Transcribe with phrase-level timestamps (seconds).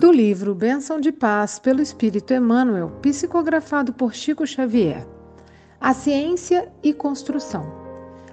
[0.00, 5.06] Do livro Bênção de Paz pelo Espírito Emmanuel, psicografado por Chico Xavier.
[5.78, 7.70] A ciência e construção.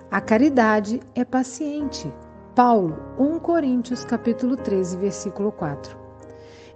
[0.09, 2.09] A caridade é paciente.
[2.55, 5.97] Paulo, 1 Coríntios capítulo 13, versículo 4.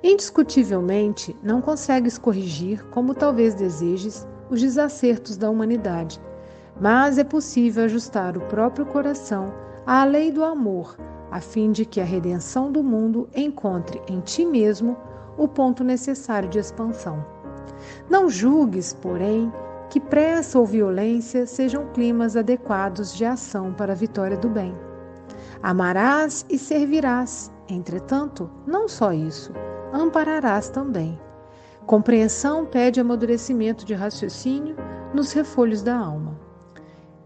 [0.04, 6.20] Indiscutivelmente, não consegues corrigir, como talvez desejes, os desacertos da humanidade,
[6.82, 9.54] mas é possível ajustar o próprio coração
[9.86, 10.98] à lei do amor
[11.32, 14.98] a fim de que a redenção do mundo encontre em ti mesmo
[15.38, 17.24] o ponto necessário de expansão.
[18.10, 19.52] Não julgues, porém,
[19.90, 24.76] que pressa ou violência sejam climas adequados de ação para a vitória do bem.
[25.64, 29.52] Amarás e servirás, entretanto, não só isso,
[29.92, 31.20] ampararás também.
[31.86, 34.76] Compreensão pede amadurecimento de raciocínio
[35.14, 36.40] nos refolhos da alma.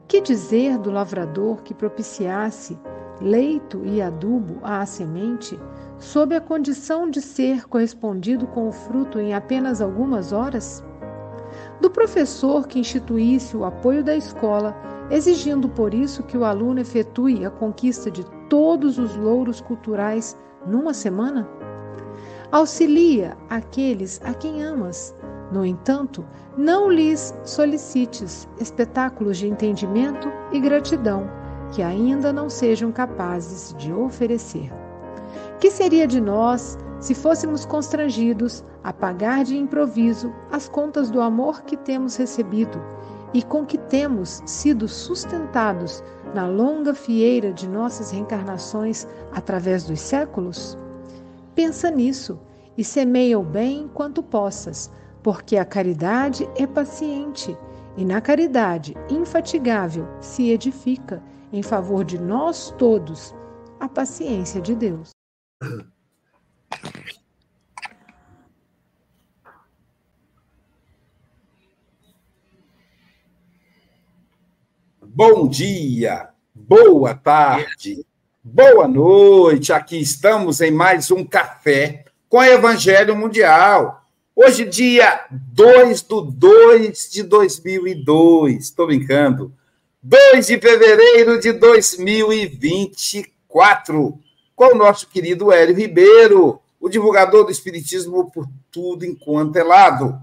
[0.07, 2.77] Que dizer do lavrador que propiciasse
[3.21, 5.59] leito e adubo à semente,
[5.97, 10.83] sob a condição de ser correspondido com o fruto em apenas algumas horas?
[11.79, 14.75] Do professor que instituísse o apoio da escola,
[15.09, 20.93] exigindo por isso que o aluno efetue a conquista de todos os louros culturais numa
[20.93, 21.47] semana?
[22.51, 25.15] Auxilia aqueles a quem amas.
[25.51, 26.25] No entanto,
[26.57, 31.42] não lhes solicites espetáculos de entendimento e gratidão
[31.73, 34.71] que ainda não sejam capazes de oferecer.
[35.59, 41.63] Que seria de nós se fôssemos constrangidos a pagar de improviso as contas do amor
[41.63, 42.79] que temos recebido
[43.33, 46.03] e com que temos sido sustentados
[46.35, 50.77] na longa fieira de nossas reencarnações através dos séculos?
[51.55, 52.39] Pensa nisso
[52.77, 54.91] e semeia o bem quanto possas,
[55.23, 57.57] porque a caridade é paciente
[57.97, 61.21] e na caridade infatigável se edifica
[61.53, 63.33] em favor de nós todos
[63.79, 65.11] a paciência de Deus.
[74.99, 78.03] Bom dia, boa tarde,
[78.43, 79.71] boa noite.
[79.71, 84.03] Aqui estamos em mais um café com o Evangelho Mundial.
[84.35, 88.63] Hoje, dia 2 do 2 de 2002.
[88.63, 89.53] Estou brincando.
[90.05, 94.19] 2 de fevereiro de 2024,
[94.53, 100.19] com o nosso querido Hélio Ribeiro, o divulgador do Espiritismo por tudo enquanto é lado.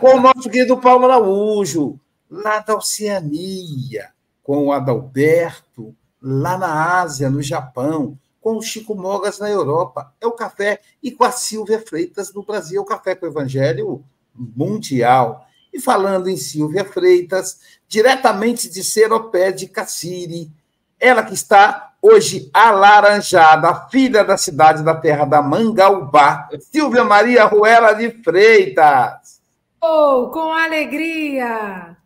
[0.00, 1.98] Com o nosso querido Paulo Araújo,
[2.30, 4.10] lá da Oceania.
[4.42, 8.18] Com o Adalberto, lá na Ásia, no Japão.
[8.38, 10.12] Com o Chico Mogas na Europa.
[10.20, 10.78] É o café.
[11.02, 12.78] E com a Silvia Freitas no Brasil.
[12.78, 15.46] É o café com o Evangelho Mundial.
[15.72, 17.58] E falando em Silvia Freitas,
[17.88, 20.50] diretamente de Seropé de Cassiri,
[20.98, 27.92] ela que está hoje alaranjada, filha da cidade da terra da Mangaubá, Silvia Maria Ruela
[27.92, 29.40] de Freitas.
[29.80, 31.96] Oh, com alegria!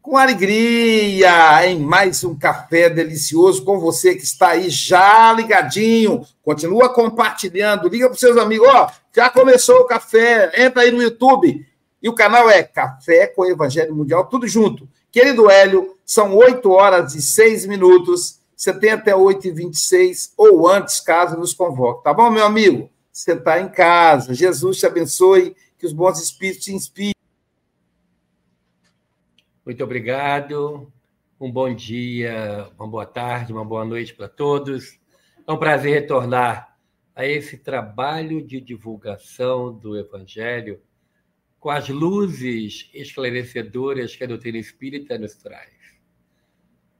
[0.00, 6.24] Com alegria, em mais um café delicioso com você que está aí já ligadinho.
[6.42, 8.66] Continua compartilhando, liga para os seus amigos.
[8.66, 11.69] Ó, já começou o café, entra aí no YouTube
[12.02, 14.88] e o canal é Café com Evangelho Mundial, tudo junto.
[15.12, 18.40] Querido Hélio, são 8 horas e 6 minutos.
[18.56, 22.04] Você tem até 8 e 26 ou antes, caso nos convoque.
[22.04, 22.90] Tá bom, meu amigo?
[23.12, 24.32] Você está em casa.
[24.32, 27.14] Jesus te abençoe, que os bons espíritos te inspirem.
[29.64, 30.90] Muito obrigado.
[31.38, 34.98] Um bom dia, uma boa tarde, uma boa noite para todos.
[35.46, 36.76] É um prazer retornar
[37.14, 40.80] a esse trabalho de divulgação do Evangelho
[41.60, 45.70] com as luzes esclarecedoras que a doutrina espírita nos traz.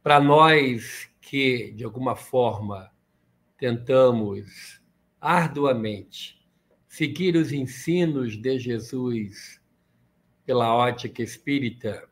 [0.02, 2.92] Para nós que, de alguma forma,
[3.58, 4.82] tentamos
[5.18, 6.38] arduamente
[6.86, 9.60] seguir os ensinos de Jesus
[10.44, 12.06] pela ótica espírita,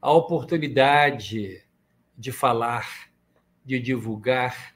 [0.00, 1.64] a oportunidade
[2.16, 3.10] de falar,
[3.64, 4.74] de divulgar,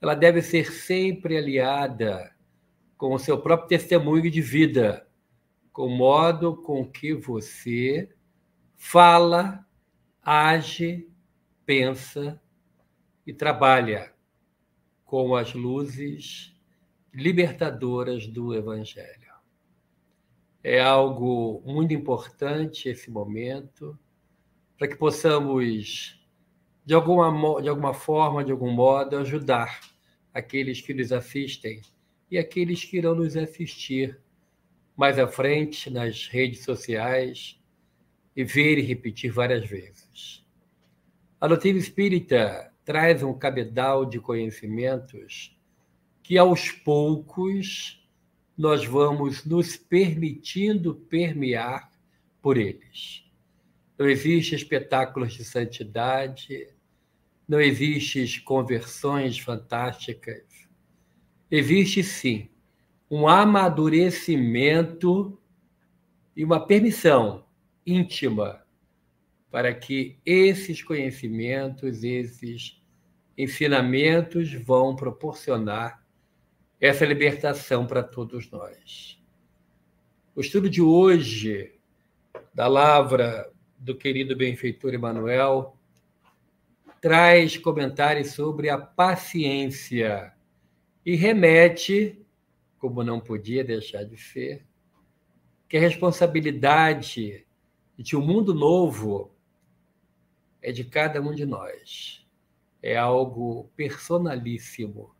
[0.00, 2.34] ela deve ser sempre aliada
[2.96, 5.07] com o seu próprio testemunho de vida
[5.78, 8.12] o modo com que você
[8.74, 9.64] fala,
[10.20, 11.08] age,
[11.64, 12.42] pensa
[13.24, 14.12] e trabalha
[15.04, 16.52] com as luzes
[17.14, 19.32] libertadoras do Evangelho.
[20.64, 23.96] É algo muito importante esse momento
[24.76, 26.20] para que possamos,
[26.84, 29.78] de alguma, de alguma forma, de algum modo, ajudar
[30.34, 31.80] aqueles que nos assistem
[32.28, 34.20] e aqueles que irão nos assistir
[34.98, 37.56] mais à frente nas redes sociais
[38.34, 40.44] e ver e repetir várias vezes.
[41.40, 45.56] A doutrina espírita traz um cabedal de conhecimentos
[46.20, 48.04] que aos poucos
[48.56, 51.92] nós vamos nos permitindo permear
[52.42, 53.24] por eles.
[53.96, 56.74] Não existe espetáculos de santidade,
[57.46, 60.42] não existe conversões fantásticas.
[61.48, 62.50] Existe sim
[63.10, 65.40] um amadurecimento
[66.36, 67.46] e uma permissão
[67.86, 68.62] íntima
[69.50, 72.80] para que esses conhecimentos, esses
[73.36, 76.04] ensinamentos vão proporcionar
[76.80, 79.20] essa libertação para todos nós.
[80.34, 81.74] O estudo de hoje
[82.52, 85.76] da lavra do querido benfeitor Emanuel
[87.00, 90.32] traz comentários sobre a paciência
[91.06, 92.20] e remete,
[92.78, 94.64] como não podia deixar de ser,
[95.68, 97.46] que a responsabilidade
[97.96, 99.30] de um mundo novo
[100.62, 102.26] é de cada um de nós.
[102.82, 105.14] É algo personalíssimo.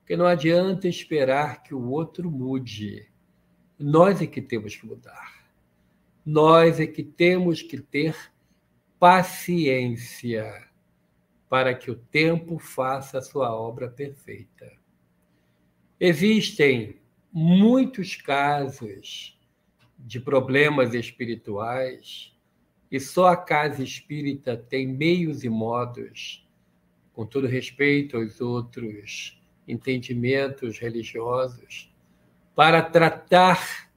[0.00, 3.10] Porque não adianta esperar que o outro mude.
[3.78, 5.52] Nós é que temos que mudar.
[6.24, 8.16] Nós é que temos que ter
[8.98, 10.66] paciência
[11.48, 14.77] para que o tempo faça a sua obra perfeita.
[16.00, 17.00] Existem
[17.32, 19.36] muitos casos
[19.98, 22.32] de problemas espirituais
[22.88, 26.46] e só a casa espírita tem meios e modos,
[27.12, 31.92] com todo respeito aos outros entendimentos religiosos,
[32.54, 33.90] para tratar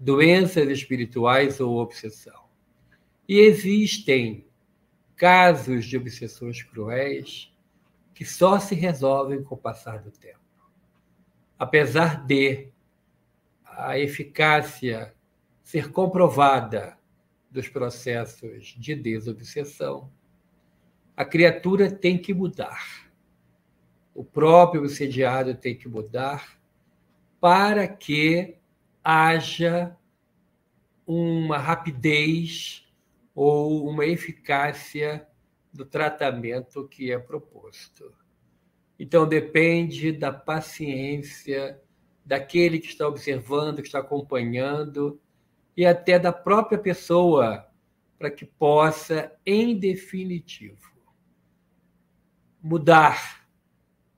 [0.00, 2.44] doenças espirituais ou obsessão.
[3.28, 4.44] E existem
[5.14, 7.54] casos de obsessões cruéis
[8.12, 10.39] que só se resolvem com o passar do tempo.
[11.60, 12.72] Apesar de
[13.66, 15.14] a eficácia
[15.62, 16.98] ser comprovada
[17.50, 20.10] dos processos de desobsessão,
[21.14, 23.12] a criatura tem que mudar.
[24.14, 26.58] O próprio obsediado tem que mudar
[27.38, 28.56] para que
[29.04, 29.94] haja
[31.06, 32.90] uma rapidez
[33.34, 35.28] ou uma eficácia
[35.70, 38.18] do tratamento que é proposto.
[39.02, 41.80] Então, depende da paciência
[42.22, 45.18] daquele que está observando, que está acompanhando,
[45.74, 47.66] e até da própria pessoa,
[48.18, 50.92] para que possa, em definitivo,
[52.62, 53.48] mudar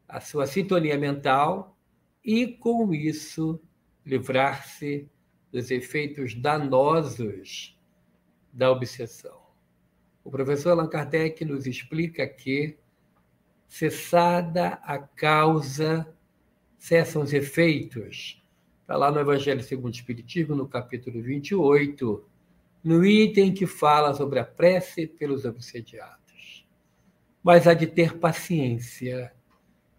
[0.08, 1.78] a sua sintonia mental
[2.24, 3.62] e, com isso,
[4.04, 5.08] livrar-se
[5.52, 7.80] dos efeitos danosos
[8.52, 9.40] da obsessão.
[10.24, 12.81] O professor Allan Kardec nos explica que,
[13.72, 16.06] cessada a causa,
[16.76, 18.44] cessam os efeitos.
[18.82, 22.22] Está lá no Evangelho segundo o Espiritismo, no capítulo 28,
[22.84, 26.68] no item que fala sobre a prece pelos obsediados.
[27.42, 29.32] Mas há de ter paciência.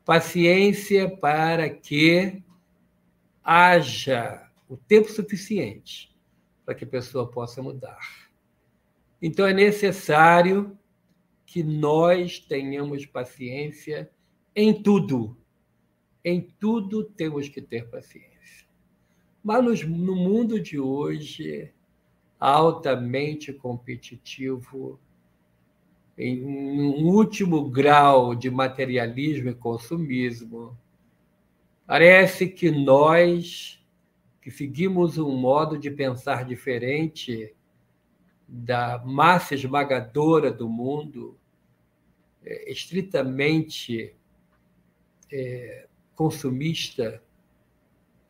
[0.05, 2.43] Paciência para que
[3.43, 6.15] haja o tempo suficiente
[6.63, 8.29] para que a pessoa possa mudar.
[9.19, 10.77] Então é necessário
[11.53, 14.09] que nós tenhamos paciência
[14.55, 15.37] em tudo.
[16.25, 18.65] Em tudo temos que ter paciência.
[19.43, 21.71] Mas no mundo de hoje,
[22.39, 24.99] altamente competitivo,
[26.17, 30.75] em um último grau de materialismo e consumismo,
[31.85, 33.79] parece que nós,
[34.41, 37.53] que seguimos um modo de pensar diferente
[38.47, 41.37] da massa esmagadora do mundo,
[42.45, 44.15] é, estritamente
[45.31, 47.21] é, consumista,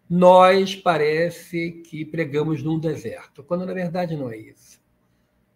[0.10, 4.82] nós parece que pregamos num deserto, quando na verdade não é isso.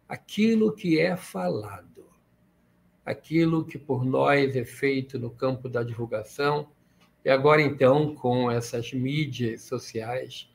[0.07, 2.05] Aquilo que é falado,
[3.05, 6.69] aquilo que por nós é feito no campo da divulgação,
[7.23, 10.49] e agora então com essas mídias sociais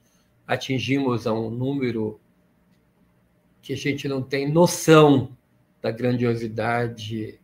[0.46, 2.20] atingimos a um número
[3.60, 5.36] que a gente não tem noção
[5.80, 7.40] da grandiosidade,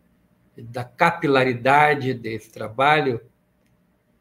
[0.62, 3.20] da capilaridade desse trabalho,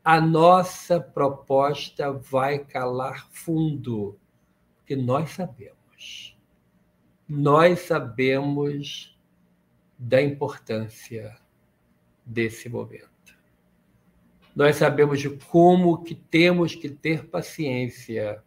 [0.03, 4.17] a nossa proposta vai calar fundo,
[4.77, 6.37] porque nós sabemos.
[7.27, 9.17] Nós sabemos
[9.97, 11.35] da importância
[12.25, 13.07] desse momento.
[14.55, 18.41] Nós sabemos de como que temos que ter paciência.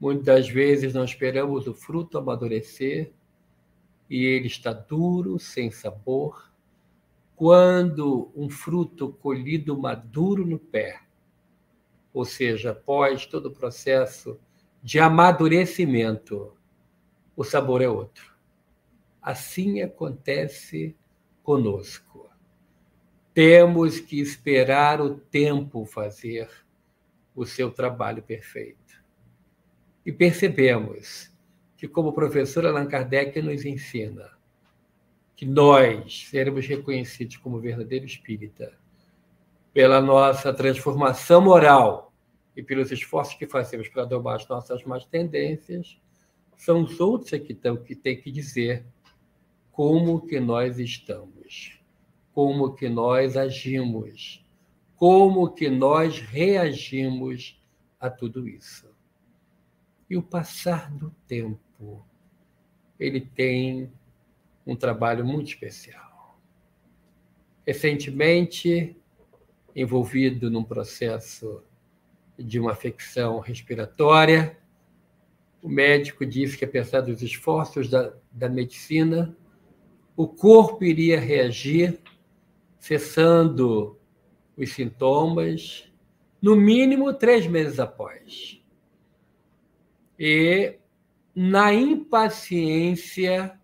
[0.00, 3.12] Muitas vezes não esperamos o fruto amadurecer
[4.08, 6.47] e ele está duro, sem sabor,
[7.38, 11.02] quando um fruto colhido maduro no pé,
[12.12, 14.40] ou seja, após todo o processo
[14.82, 16.56] de amadurecimento,
[17.36, 18.34] o sabor é outro.
[19.22, 20.96] Assim acontece
[21.40, 22.28] conosco.
[23.32, 26.50] Temos que esperar o tempo fazer
[27.36, 29.00] o seu trabalho perfeito.
[30.04, 31.32] E percebemos
[31.76, 34.36] que, como o professor Allan Kardec nos ensina,
[35.38, 38.76] que nós seremos reconhecidos como verdadeiro espírita
[39.72, 42.12] pela nossa transformação moral
[42.56, 45.96] e pelos esforços que fazemos para domar as nossas más tendências,
[46.56, 47.30] são os outros
[47.62, 48.84] tão, que têm que dizer
[49.70, 51.78] como que nós estamos,
[52.32, 54.44] como que nós agimos,
[54.96, 57.62] como que nós reagimos
[58.00, 58.90] a tudo isso.
[60.10, 62.04] E o passar do tempo,
[62.98, 63.88] ele tem
[64.68, 66.38] um trabalho muito especial.
[67.66, 68.94] Recentemente,
[69.74, 71.62] envolvido num processo
[72.38, 74.58] de uma afecção respiratória,
[75.62, 79.34] o médico disse que, apesar dos esforços da, da medicina,
[80.14, 81.98] o corpo iria reagir,
[82.78, 83.98] cessando
[84.56, 85.90] os sintomas,
[86.42, 88.62] no mínimo três meses após.
[90.18, 90.76] E,
[91.34, 93.57] na impaciência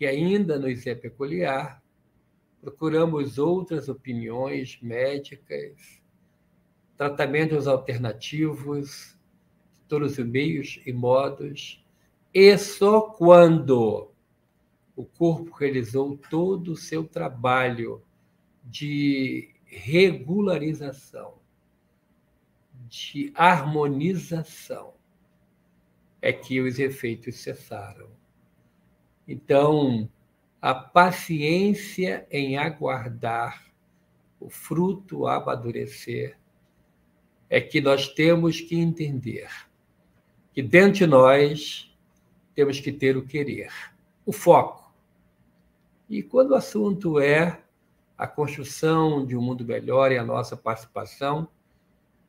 [0.00, 1.84] que ainda nos é peculiar,
[2.58, 6.02] procuramos outras opiniões médicas,
[6.96, 9.14] tratamentos alternativos,
[9.86, 11.84] todos os meios e modos,
[12.32, 14.10] e só quando
[14.96, 18.02] o corpo realizou todo o seu trabalho
[18.64, 21.34] de regularização,
[22.88, 24.94] de harmonização,
[26.22, 28.18] é que os efeitos cessaram.
[29.32, 30.10] Então,
[30.60, 33.64] a paciência em aguardar
[34.40, 36.36] o fruto amadurecer
[37.48, 39.48] é que nós temos que entender
[40.52, 41.96] que dentro de nós
[42.56, 43.70] temos que ter o querer,
[44.26, 44.92] o foco.
[46.08, 47.62] E quando o assunto é
[48.18, 51.46] a construção de um mundo melhor e a nossa participação,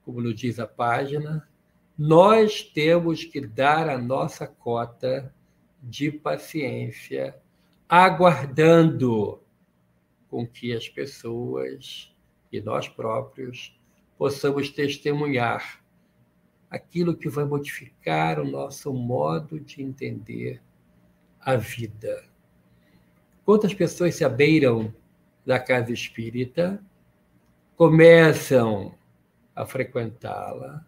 [0.05, 1.49] como nos diz a página,
[1.97, 5.33] nós temos que dar a nossa cota
[5.81, 7.35] de paciência,
[7.89, 9.41] aguardando
[10.29, 12.13] com que as pessoas
[12.51, 13.77] e nós próprios
[14.17, 15.81] possamos testemunhar
[16.69, 20.61] aquilo que vai modificar o nosso modo de entender
[21.39, 22.23] a vida.
[23.43, 24.93] Quantas pessoas se abeiram
[25.45, 26.81] da casa espírita,
[27.75, 28.95] começam
[29.55, 30.85] a frequentá-la,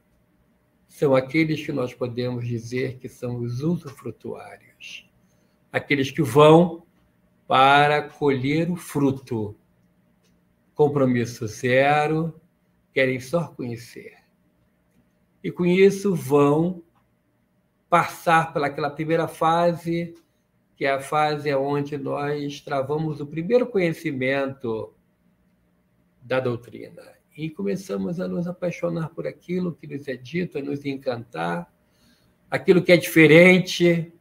[0.87, 4.72] são aqueles que nós podemos dizer que são os usufrutuários,
[5.71, 6.85] aqueles que vão
[7.47, 9.55] para colher o fruto.
[10.73, 12.39] Compromisso zero,
[12.93, 14.17] querem só conhecer.
[15.43, 16.83] E com isso vão
[17.89, 20.15] passar pelaquela primeira fase
[20.75, 24.93] que é a fase onde nós travamos o primeiro conhecimento
[26.21, 27.03] da doutrina
[27.37, 31.71] e começamos a nos apaixonar por aquilo que nos é dito, a nos encantar,
[32.49, 34.12] aquilo que é diferente.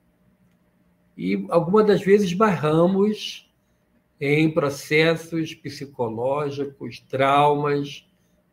[1.17, 3.51] E algumas das vezes barramos
[4.21, 8.07] em processos psicológicos, traumas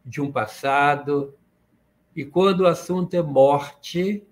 [0.05, 1.33] de um passado.
[2.15, 4.23] E quando o assunto é morte,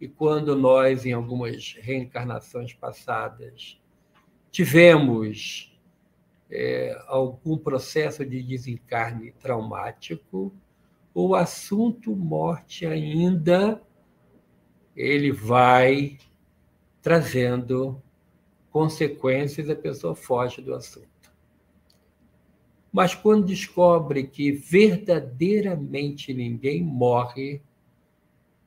[0.00, 3.80] e quando nós, em algumas reencarnações passadas,
[4.50, 5.78] tivemos
[6.50, 10.52] é, algum processo de desencarne traumático,
[11.14, 13.80] o assunto morte ainda
[14.96, 16.18] ele vai
[17.02, 18.00] trazendo
[18.70, 21.08] consequências, a pessoa foge do assunto.
[22.92, 27.62] Mas quando descobre que verdadeiramente ninguém morre,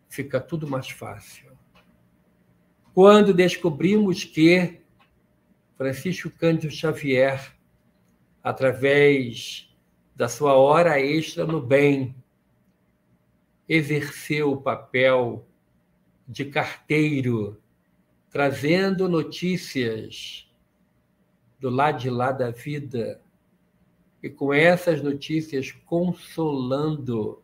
[0.07, 1.51] fica tudo mais fácil.
[2.93, 4.81] Quando descobrimos que
[5.75, 7.55] Francisco Cândido Xavier,
[8.43, 9.69] através
[10.15, 12.15] da sua hora extra no bem,
[13.67, 15.45] exerceu o papel
[16.27, 17.61] de carteiro,
[18.33, 20.49] trazendo notícias
[21.59, 23.21] do lado de lá da vida,
[24.23, 27.43] e com essas notícias consolando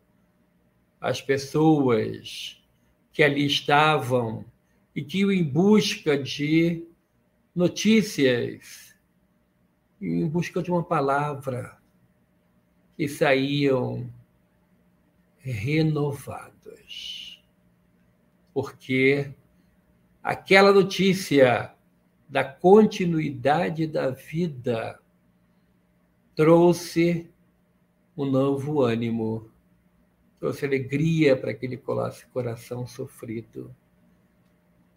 [1.00, 2.60] as pessoas
[3.12, 4.44] que ali estavam
[4.94, 6.84] e que iam em busca de
[7.54, 8.96] notícias,
[10.00, 11.78] em busca de uma palavra,
[12.98, 14.12] e saíam
[15.38, 17.40] renovados.
[18.52, 19.32] Porque
[20.22, 21.74] aquela notícia
[22.28, 25.00] da continuidade da vida
[26.34, 27.28] trouxe
[28.16, 29.50] um novo ânimo
[30.40, 31.78] trouxe alegria para aquele
[32.32, 33.76] coração sofrido.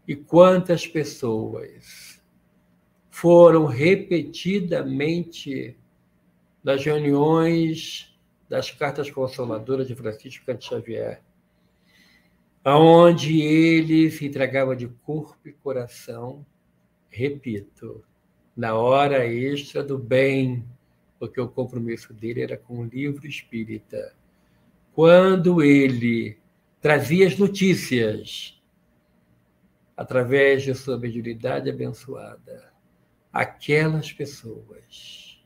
[0.08, 2.24] E quantas pessoas
[3.10, 5.77] foram repetidamente
[6.63, 11.22] nas reuniões das cartas consoladoras de Francisco Canto Xavier,
[12.63, 16.46] aonde ele se entregava de corpo e coração,
[17.10, 18.03] repito,
[18.55, 20.65] na hora extra do bem,
[21.20, 24.15] porque o compromisso dele era com o livro espírita.
[24.93, 26.38] Quando ele
[26.79, 28.62] trazia as notícias
[29.98, 32.72] através de sua mediunidade abençoada,
[33.32, 35.43] aquelas pessoas,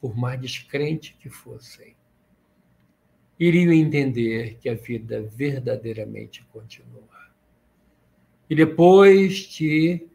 [0.00, 1.96] por mais descrente que fossem,
[3.40, 7.08] iriam entender que a vida verdadeiramente continua.
[8.50, 10.06] E depois de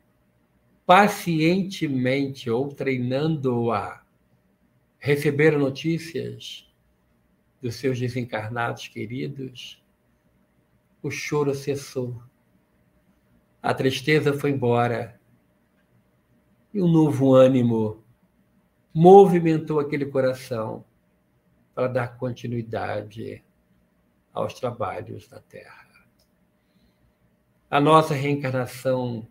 [0.85, 4.03] pacientemente ou treinando-a
[4.99, 6.71] receber notícias
[7.59, 9.83] dos seus desencarnados queridos,
[11.01, 12.21] o choro cessou.
[13.59, 15.19] A tristeza foi embora.
[16.71, 18.03] E um novo ânimo
[18.93, 20.85] movimentou aquele coração
[21.75, 23.43] para dar continuidade
[24.33, 25.85] aos trabalhos da Terra.
[27.69, 29.27] A nossa reencarnação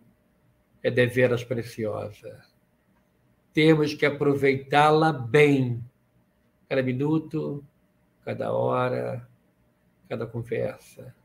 [0.83, 2.45] é deveras preciosa.
[3.51, 5.83] Temos que aproveitá-la bem,
[6.69, 7.65] cada minuto,
[8.23, 9.27] cada hora,
[10.07, 11.15] cada conversa,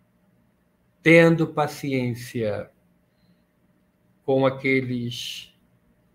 [1.02, 2.70] tendo paciência
[4.24, 5.54] com aqueles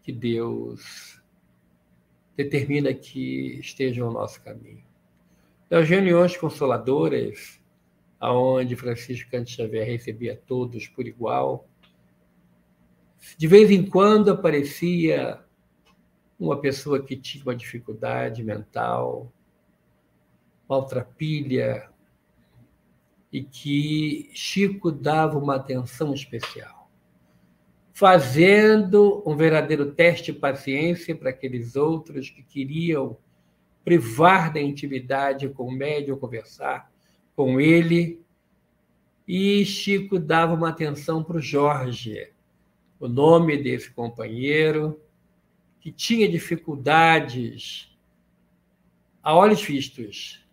[0.01, 1.21] que Deus
[2.35, 4.84] determina que estejam ao nosso caminho
[5.75, 7.61] das reuniões consoladoras,
[8.17, 11.67] aonde Francisco Canto Xavier recebia todos por igual,
[13.37, 15.43] de vez em quando aparecia
[16.39, 19.29] uma pessoa que tinha uma dificuldade mental,
[20.65, 21.89] maltrapilha,
[23.29, 26.89] e que Chico dava uma atenção especial,
[27.91, 33.17] fazendo um verdadeiro teste de paciência para aqueles outros que queriam
[33.85, 36.91] privar da intimidade com o médium, conversar
[37.35, 38.19] com ele.
[39.27, 42.31] E Chico dava uma atenção para o Jorge,
[42.99, 44.99] o nome desse companheiro,
[45.79, 47.95] que tinha dificuldades
[49.21, 50.43] a olhos vistos,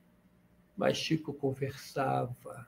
[0.76, 2.66] mas Chico conversava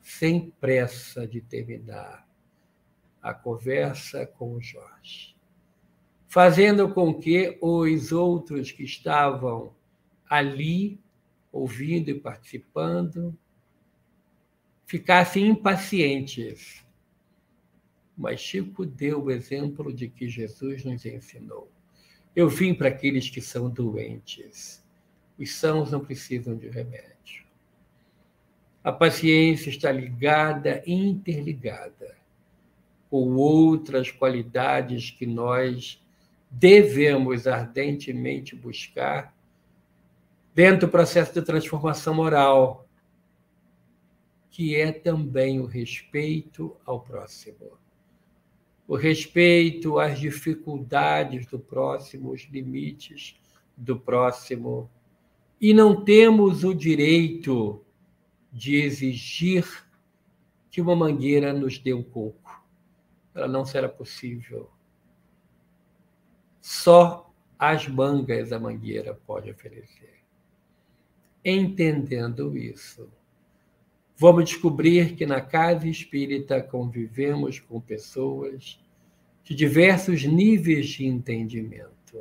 [0.00, 2.26] sem pressa de terminar
[3.20, 5.36] a conversa com o Jorge,
[6.28, 9.74] fazendo com que os outros que estavam
[10.28, 11.00] ali,
[11.52, 13.36] ouvindo e participando,
[14.86, 16.84] ficassem impacientes.
[18.16, 21.70] Mas Chico deu o exemplo de que Jesus nos ensinou.
[22.34, 24.84] Eu vim para aqueles que são doentes.
[25.38, 27.44] Os sãos não precisam de remédio.
[28.82, 32.16] A paciência está ligada, interligada,
[33.10, 36.02] com outras qualidades que nós
[36.50, 39.35] devemos ardentemente buscar
[40.56, 42.88] dentro do processo de transformação moral,
[44.48, 47.78] que é também o respeito ao próximo.
[48.88, 53.38] O respeito às dificuldades do próximo, os limites
[53.76, 54.90] do próximo.
[55.60, 57.84] E não temos o direito
[58.50, 59.86] de exigir
[60.70, 62.64] que uma mangueira nos dê um coco.
[63.34, 64.70] Ela não será possível.
[66.62, 70.15] Só as mangas a mangueira pode oferecer
[71.48, 73.08] entendendo isso.
[74.16, 78.82] Vamos descobrir que na casa espírita convivemos com pessoas
[79.44, 82.18] de diversos níveis de entendimento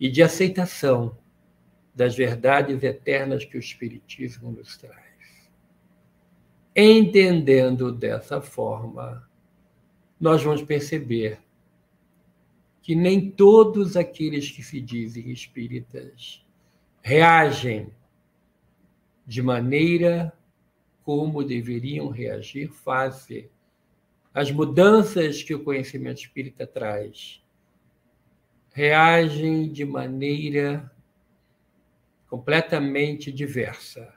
[0.00, 1.18] e de aceitação
[1.94, 5.04] das verdades eternas que o Espiritismo nos traz.
[6.74, 9.28] Entendendo dessa forma,
[10.18, 11.40] nós vamos perceber
[12.80, 16.45] que nem todos aqueles que se dizem espíritas
[17.06, 17.94] reagem
[19.24, 20.36] de maneira
[21.04, 23.48] como deveriam reagir face
[24.34, 27.40] às mudanças que o conhecimento espírita traz.
[28.72, 30.90] Reagem de maneira
[32.28, 34.12] completamente diversa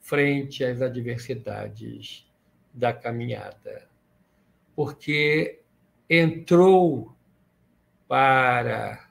[0.00, 2.26] frente às adversidades
[2.72, 3.86] da caminhada,
[4.74, 5.60] porque
[6.08, 7.14] entrou
[8.08, 9.07] para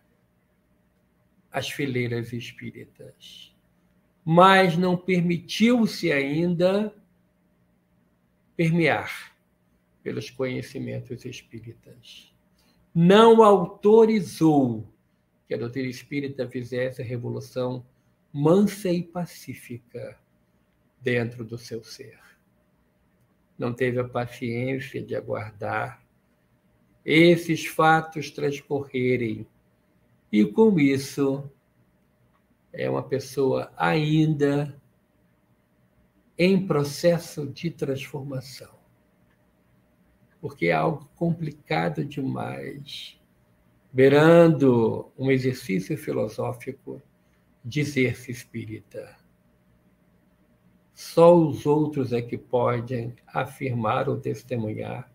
[1.52, 3.56] as fileiras espíritas,
[4.24, 6.94] mas não permitiu-se ainda
[8.56, 9.36] permear
[10.04, 12.34] pelos conhecimentos espíritas.
[12.94, 14.88] Não autorizou
[15.48, 17.86] que a doutrina espírita fizesse a revolução
[18.34, 20.20] mansa e pacífica
[21.02, 22.20] dentro do seu ser.
[23.58, 26.06] Não teve a paciência de aguardar
[27.06, 29.48] esses fatos transcorrerem
[30.32, 31.50] e com isso
[32.74, 34.80] é uma pessoa ainda
[36.38, 38.78] em processo de transformação.
[40.40, 43.20] Porque é algo complicado demais,
[43.92, 47.02] beirando um exercício filosófico,
[47.66, 49.16] dizer-se espírita.
[50.94, 55.12] Só os outros é que podem afirmar ou testemunhar.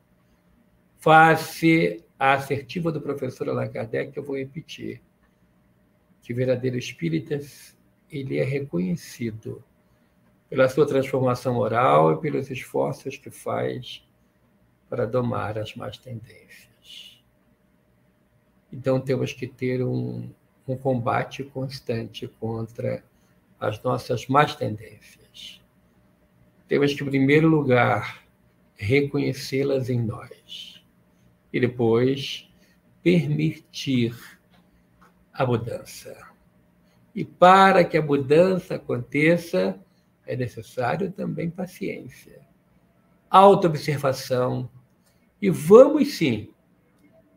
[1.02, 5.02] Face a assertiva do professor Allan Kardec, eu vou repetir,
[6.22, 7.40] que verdadeiro espírita
[8.08, 9.64] ele é reconhecido
[10.48, 14.06] pela sua transformação moral e pelos esforços que faz
[14.88, 17.20] para domar as más tendências.
[18.72, 20.30] Então temos que ter um,
[20.68, 23.02] um combate constante contra
[23.58, 25.60] as nossas más tendências.
[26.68, 28.22] Temos que, em primeiro lugar,
[28.76, 30.71] reconhecê-las em nós
[31.52, 32.48] e depois
[33.02, 34.16] permitir
[35.32, 36.16] a mudança.
[37.14, 39.78] E para que a mudança aconteça,
[40.26, 42.40] é necessário também paciência,
[43.28, 44.70] autoobservação
[45.40, 46.54] e vamos sim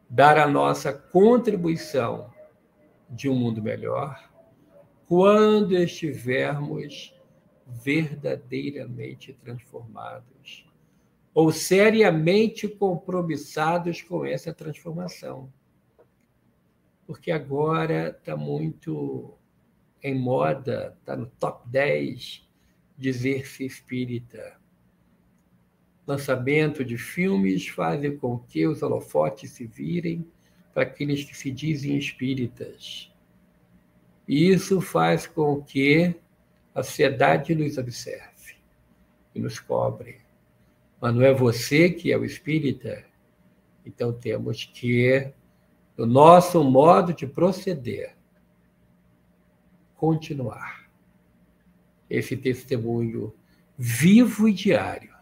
[0.09, 2.31] dar a nossa contribuição
[3.09, 4.29] de um mundo melhor
[5.07, 7.13] quando estivermos
[7.67, 10.65] verdadeiramente transformados
[11.35, 15.51] ou seriamente compromissados com essa transformação.
[17.05, 19.37] Porque agora está muito
[20.01, 22.47] em moda, está no top 10
[22.97, 24.55] dizer-se espírita.
[26.07, 30.25] Lançamento de filmes fazem com que os holofotes se virem
[30.73, 33.13] para aqueles que se dizem espíritas.
[34.25, 36.15] E isso faz com que
[36.73, 38.55] a sociedade nos observe
[39.33, 40.24] e nos cobre.
[41.05, 43.05] Mas não é você que é o espírita,
[43.85, 45.31] então temos que,
[45.95, 48.17] no nosso modo de proceder,
[49.93, 50.89] continuar
[52.09, 53.31] esse testemunho
[53.77, 55.13] vivo e diário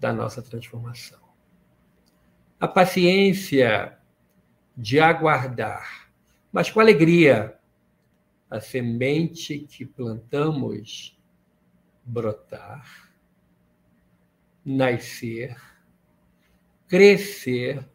[0.00, 1.20] da nossa transformação.
[2.58, 3.94] A paciência
[4.74, 6.10] de aguardar,
[6.50, 7.58] mas com alegria,
[8.48, 11.14] a semente que plantamos
[12.06, 13.07] brotar,
[14.68, 15.56] nascer,
[16.86, 17.88] crescer,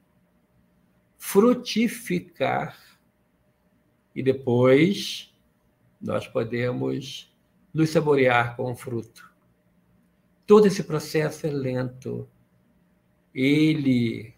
[1.20, 2.76] frutificar
[4.16, 5.32] e depois
[6.02, 7.32] nós podemos
[7.72, 9.32] nos saborear com o fruto.
[10.48, 12.28] Todo esse processo é lento.
[13.34, 14.34] Ele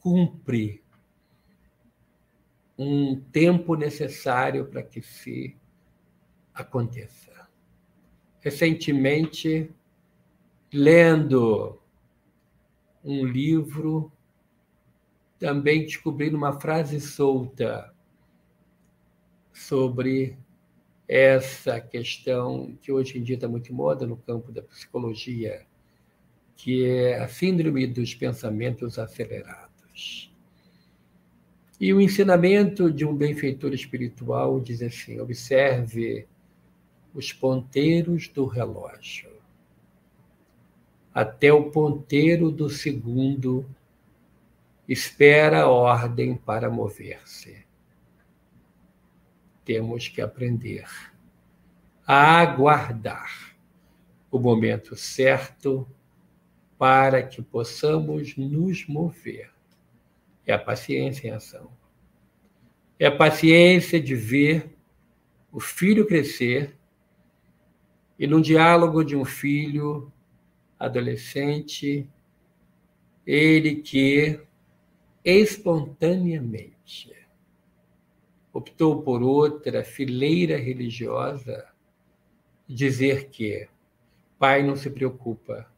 [0.00, 0.82] cumpre
[2.76, 5.56] um tempo necessário para que se
[6.52, 7.48] aconteça.
[8.40, 9.72] Recentemente,
[10.72, 11.80] lendo
[13.04, 14.12] um livro,
[15.38, 17.92] também descobri uma frase solta
[19.52, 20.36] sobre
[21.06, 25.64] essa questão que hoje em dia está muito moda no campo da psicologia,
[26.56, 30.30] que é a síndrome dos pensamentos acelerados.
[31.80, 36.26] E o ensinamento de um benfeitor espiritual diz assim: observe
[37.14, 39.37] os ponteiros do relógio.
[41.18, 43.68] Até o ponteiro do segundo
[44.88, 47.66] espera ordem para mover-se
[49.64, 50.86] temos que aprender
[52.06, 53.56] a aguardar
[54.30, 55.88] o momento certo
[56.78, 59.50] para que possamos nos mover.
[60.46, 61.68] É a paciência em ação.
[62.96, 64.72] É a paciência de ver
[65.50, 66.76] o filho crescer
[68.16, 70.12] e, num diálogo de um filho
[70.78, 72.08] adolescente,
[73.26, 74.40] ele que
[75.24, 77.14] espontaneamente
[78.52, 81.66] optou por outra fileira religiosa,
[82.66, 83.68] dizer que,
[84.38, 85.70] Pai, não se preocupa,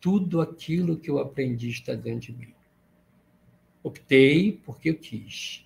[0.00, 2.54] tudo aquilo que eu aprendi está dentro de mim.
[3.82, 5.64] Optei porque eu quis,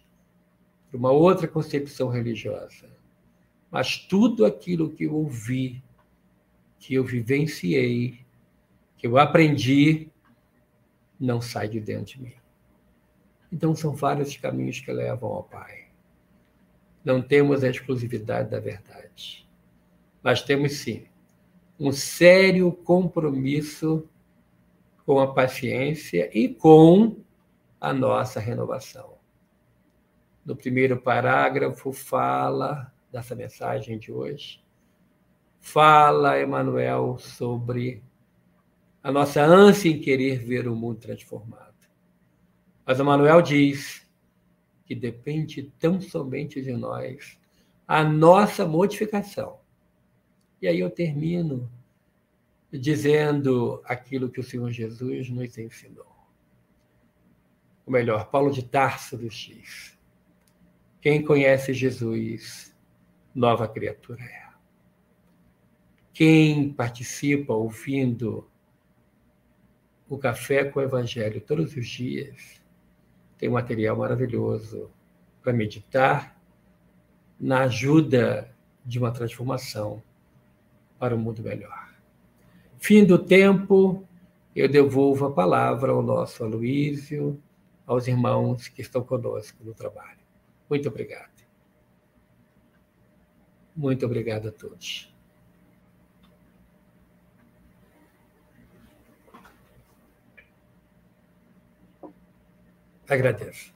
[0.91, 2.91] por uma outra concepção religiosa,
[3.71, 5.83] mas tudo aquilo que eu ouvi,
[6.79, 8.26] que eu vivenciei,
[8.97, 10.09] que eu aprendi,
[11.19, 12.35] não sai de dentro de mim.
[13.53, 15.87] Então, são vários caminhos que levam ao Pai
[17.07, 19.49] não temos a exclusividade da verdade.
[20.21, 21.07] Mas temos sim
[21.79, 24.09] um sério compromisso
[25.05, 27.17] com a paciência e com
[27.81, 29.15] a nossa renovação.
[30.45, 34.61] No primeiro parágrafo fala dessa mensagem de hoje,
[35.61, 38.03] fala Emmanuel sobre
[39.07, 41.77] a nossa ânsia em querer ver o mundo transformado.
[42.85, 44.05] Mas Emmanuel diz
[44.85, 47.39] que depende tão somente de nós
[47.87, 49.61] a nossa modificação.
[50.61, 51.71] E aí eu termino
[52.73, 56.13] dizendo aquilo que o Senhor Jesus nos ensinou.
[57.87, 59.97] O melhor, Paulo de Tarso dos diz:
[61.01, 62.77] quem conhece Jesus,
[63.33, 64.49] nova criatura é.
[66.13, 68.51] Quem participa ouvindo
[70.09, 72.61] o Café com o Evangelho todos os dias
[73.39, 74.91] tem um material maravilhoso
[75.43, 76.37] para meditar
[77.39, 78.51] na ajuda
[78.85, 80.03] de uma transformação
[80.99, 81.95] para um mundo melhor.
[82.79, 84.07] Fim do tempo,
[84.55, 87.41] eu devolvo a palavra ao nosso Aloísio,
[87.87, 90.19] aos irmãos que estão conosco no trabalho.
[90.69, 91.45] Muito obrigado.
[93.77, 95.15] Muito obrigado a todos.
[103.09, 103.73] Agradeço.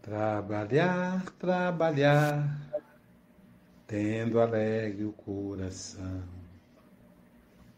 [0.00, 2.60] Trabalhar, trabalhar,
[3.86, 6.22] tendo alegre o coração,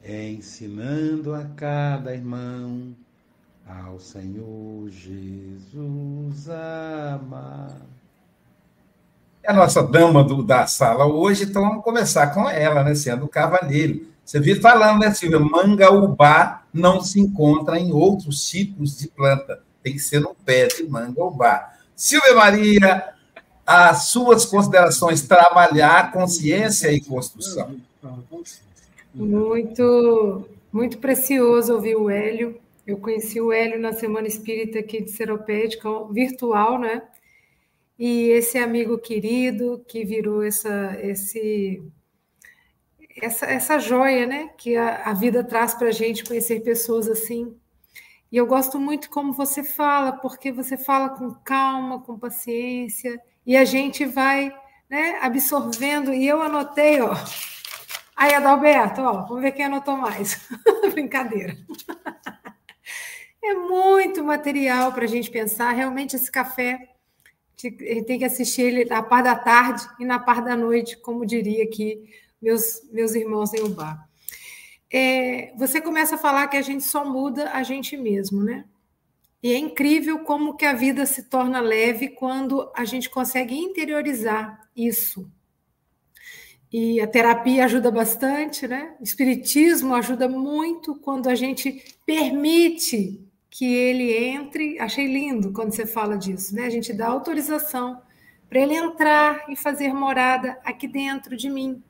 [0.04, 2.94] ensinando a cada irmão
[3.66, 7.80] ao Senhor Jesus amar.
[9.42, 12.96] É a nossa dama do, da sala hoje, então vamos começar com ela, né?
[12.96, 14.15] Sendo o cavalheiro.
[14.26, 15.38] Você viu falando, né, Silvia?
[15.38, 19.62] Mangaubá não se encontra em outros tipos de planta.
[19.84, 21.72] Tem que ser no pé de mangaubá.
[21.94, 23.14] Silvia Maria,
[23.64, 27.76] as suas considerações, trabalhar consciência e construção.
[29.14, 32.58] Muito, muito precioso ouvir o Hélio.
[32.84, 37.02] Eu conheci o Hélio na Semana Espírita aqui de Seropédica, virtual, né?
[37.96, 41.80] E esse amigo querido que virou essa, esse,
[43.22, 44.50] essa, essa joia, né?
[44.56, 47.56] Que a, a vida traz para a gente conhecer pessoas assim,
[48.30, 53.56] e eu gosto muito como você fala, porque você fala com calma, com paciência, e
[53.56, 54.52] a gente vai
[54.90, 56.12] né, absorvendo.
[56.12, 57.14] E eu anotei, ó.
[58.16, 60.48] Aí, Adalberto, ó, vamos ver quem anotou mais.
[60.92, 61.56] Brincadeira.
[63.42, 65.70] é muito material para a gente pensar.
[65.72, 66.90] Realmente, esse café
[68.06, 71.64] tem que assistir ele na par da tarde e na par da noite, como diria
[71.64, 74.06] aqui meus, meus irmãos em Ubá
[74.92, 78.64] é, você começa a falar que a gente só muda a gente mesmo, né?
[79.42, 84.68] E é incrível como que a vida se torna leve quando a gente consegue interiorizar
[84.74, 85.30] isso.
[86.72, 88.96] E a terapia ajuda bastante, né?
[89.00, 93.20] O espiritismo ajuda muito quando a gente permite
[93.50, 94.78] que ele entre.
[94.80, 96.66] Achei lindo quando você fala disso, né?
[96.66, 98.02] A gente dá autorização
[98.48, 101.82] para ele entrar e fazer morada aqui dentro de mim.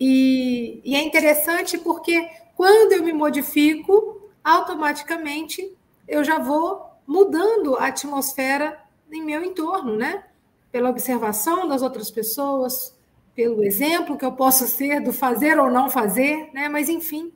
[0.00, 5.76] E, e é interessante porque quando eu me modifico, automaticamente
[6.08, 8.80] eu já vou mudando a atmosfera
[9.12, 10.24] em meu entorno, né?
[10.72, 12.96] Pela observação das outras pessoas,
[13.34, 16.68] pelo exemplo que eu posso ser do fazer ou não fazer, né?
[16.68, 17.32] Mas enfim,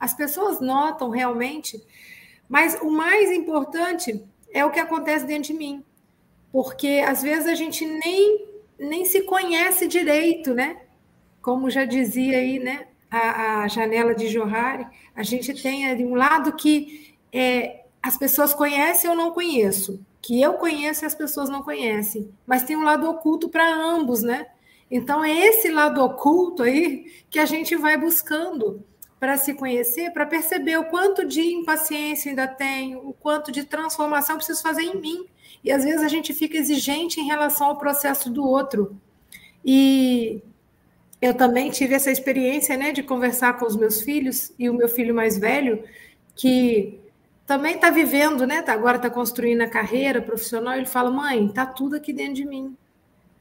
[0.00, 1.80] as pessoas notam realmente.
[2.48, 5.84] Mas o mais importante é o que acontece dentro de mim,
[6.50, 10.80] porque às vezes a gente nem nem se conhece direito, né?
[11.48, 16.14] Como já dizia aí, né, a, a janela de Johari, a gente tem ali um
[16.14, 21.48] lado que é, as pessoas conhecem ou não conheço, que eu conheço e as pessoas
[21.48, 24.48] não conhecem, mas tem um lado oculto para ambos, né?
[24.90, 28.84] Então é esse lado oculto aí que a gente vai buscando
[29.18, 34.36] para se conhecer, para perceber o quanto de impaciência ainda tenho, o quanto de transformação
[34.36, 35.24] preciso fazer em mim.
[35.64, 39.00] E às vezes a gente fica exigente em relação ao processo do outro.
[39.64, 40.42] E
[41.20, 44.88] eu também tive essa experiência, né, de conversar com os meus filhos e o meu
[44.88, 45.82] filho mais velho,
[46.36, 47.00] que
[47.46, 50.74] também está vivendo, né, tá, agora está construindo a carreira profissional.
[50.74, 52.76] Ele fala: mãe, está tudo aqui dentro de mim.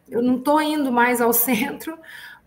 [0.10, 1.98] Eu não estou indo mais ao centro,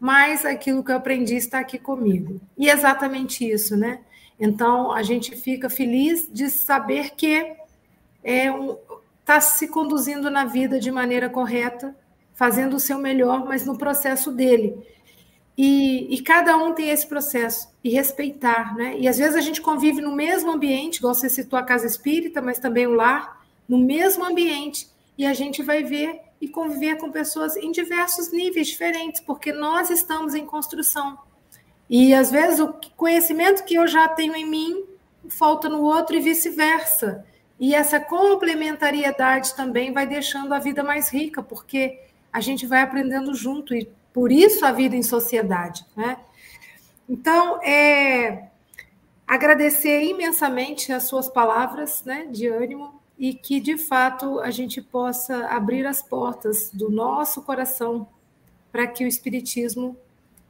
[0.01, 2.40] mas aquilo que eu aprendi está aqui comigo.
[2.59, 4.01] E é exatamente isso, né?
[4.38, 7.55] Então a gente fica feliz de saber que
[8.25, 8.77] é um,
[9.21, 11.95] está se conduzindo na vida de maneira correta,
[12.35, 14.75] fazendo o seu melhor, mas no processo dele.
[15.62, 18.96] E, e, cada um tem esse processo, e respeitar, né?
[18.99, 22.40] E às vezes a gente convive no mesmo ambiente, igual você citou a casa espírita,
[22.40, 27.12] mas também o lar, no mesmo ambiente, e a gente vai ver e conviver com
[27.12, 31.18] pessoas em diversos níveis diferentes, porque nós estamos em construção.
[31.90, 34.85] E às vezes o conhecimento que eu já tenho em mim
[35.29, 37.23] falta no outro e vice-versa.
[37.59, 42.01] E essa complementariedade também vai deixando a vida mais rica, porque
[42.33, 45.85] a gente vai aprendendo junto e por isso a vida em sociedade.
[45.96, 46.16] Né?
[47.09, 48.49] Então, é,
[49.27, 55.46] agradecer imensamente as suas palavras né, de ânimo e que, de fato, a gente possa
[55.46, 58.09] abrir as portas do nosso coração
[58.73, 59.96] para que o Espiritismo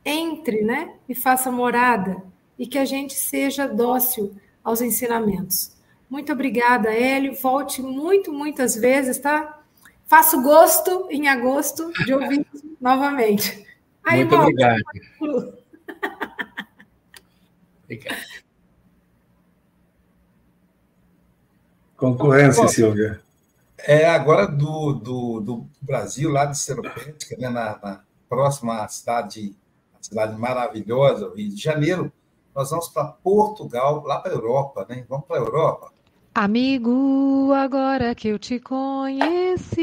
[0.04, 2.22] entre né, e faça morada
[2.58, 5.72] e que a gente seja dócil aos ensinamentos.
[6.08, 7.34] Muito obrigada, Hélio.
[7.34, 9.59] Volte muito, muitas vezes, tá?
[10.10, 12.44] Faço gosto em agosto de ouvir
[12.82, 13.64] novamente.
[14.02, 14.82] Aí, muito obrigado.
[17.84, 18.16] obrigado.
[21.96, 23.22] Concorrência, Bom, Silvia.
[23.78, 29.54] É agora do, do, do Brasil, lá de Seropédica, né, na, na próxima cidade,
[30.00, 32.12] cidade maravilhosa, Rio de Janeiro,
[32.52, 35.06] nós vamos para Portugal, lá para a Europa, né?
[35.08, 35.89] Vamos para a Europa.
[36.34, 39.76] Amigo, agora que eu te conheci,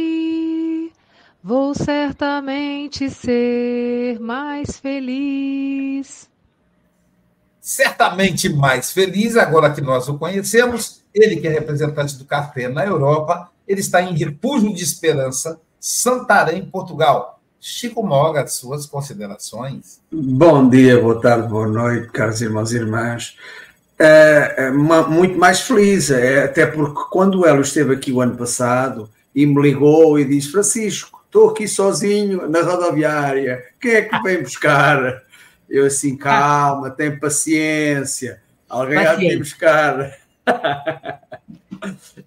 [1.43, 6.29] vou certamente ser mais feliz.
[7.59, 12.85] Certamente mais feliz, agora que nós o conhecemos, ele que é representante do café na
[12.85, 17.41] Europa, ele está em Refúgio de Esperança, Santarém, Portugal.
[17.59, 19.99] Chico Moga, suas considerações.
[20.11, 23.35] Bom dia, boa tarde, boa noite, caros irmãos e irmãs.
[23.99, 28.37] É, é muito mais feliz, é, até porque quando o Hélio esteve aqui o ano
[28.37, 34.21] passado e me ligou e disse: Francisco, estou aqui sozinho na rodoviária, quem é que
[34.21, 35.23] vem buscar?
[35.67, 40.15] Eu assim, calma, tem paciência, alguém há de buscar.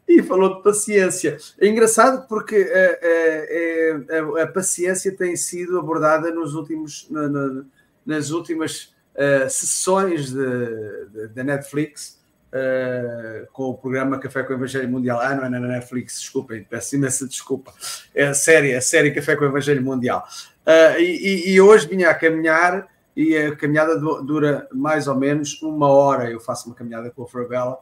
[0.08, 1.36] e falou de paciência.
[1.58, 2.70] É engraçado porque
[4.10, 7.62] a, a, a, a paciência tem sido abordada nos últimos, na, na,
[8.04, 12.18] nas últimas uh, sessões da Netflix.
[12.50, 15.20] Uh, com o programa Café com o Evangelho Mundial.
[15.20, 17.72] Ah, não é na Netflix, desculpem, peço imensa desculpa.
[18.12, 20.26] É a série, a série Café com o Evangelho Mundial.
[20.66, 25.88] Uh, e, e, hoje vinha a caminhar e a caminhada dura mais ou menos uma
[25.88, 26.28] hora.
[26.28, 27.78] Eu faço uma caminhada com a Fravela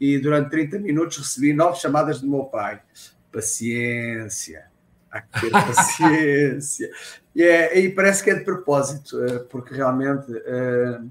[0.00, 2.80] e durante 30 minutos recebi nove chamadas do meu pai.
[3.32, 4.66] Paciência,
[5.10, 6.90] há que ter paciência.
[7.34, 11.08] E, é, e, parece que é de propósito, eh, porque realmente uh,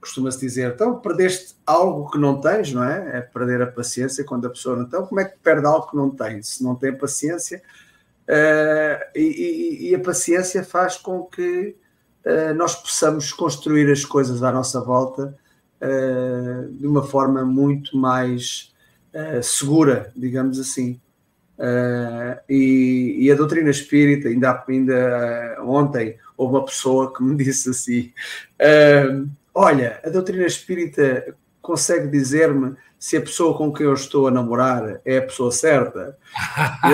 [0.00, 3.18] costuma-se dizer: então perdeste algo que não tens, não é?
[3.18, 4.84] É perder a paciência quando a pessoa não.
[4.84, 6.42] Então, como é que perde algo que não tem?
[6.42, 7.62] Se não tem paciência.
[8.22, 11.76] Uh, e, e, a paciência faz com que
[12.54, 15.36] nós possamos construir as coisas à nossa volta
[16.70, 18.72] de uma forma muito mais
[19.42, 21.00] segura, digamos assim.
[22.48, 22.81] E,
[23.26, 28.12] e, a doutrina espírita, ainda, ainda ontem, houve uma pessoa que me disse assim:
[29.54, 35.00] Olha, a doutrina espírita consegue dizer-me se a pessoa com quem eu estou a namorar
[35.04, 36.16] é a pessoa certa.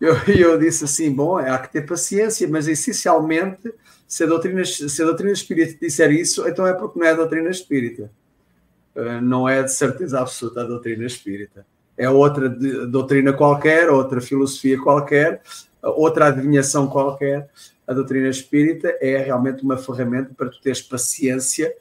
[0.00, 3.72] eu, eu, eu, disse assim: bom, há que ter paciência, mas essencialmente
[4.06, 7.14] se a doutrina, se a doutrina espírita disser isso, então é porque não é a
[7.14, 8.10] doutrina espírita.
[8.96, 11.66] Uh, não é de certeza absoluta a doutrina espírita.
[11.98, 15.42] É outra doutrina qualquer, outra filosofia qualquer,
[15.82, 17.50] outra adivinhação qualquer.
[17.86, 21.74] A doutrina espírita é realmente uma ferramenta para tu teres paciência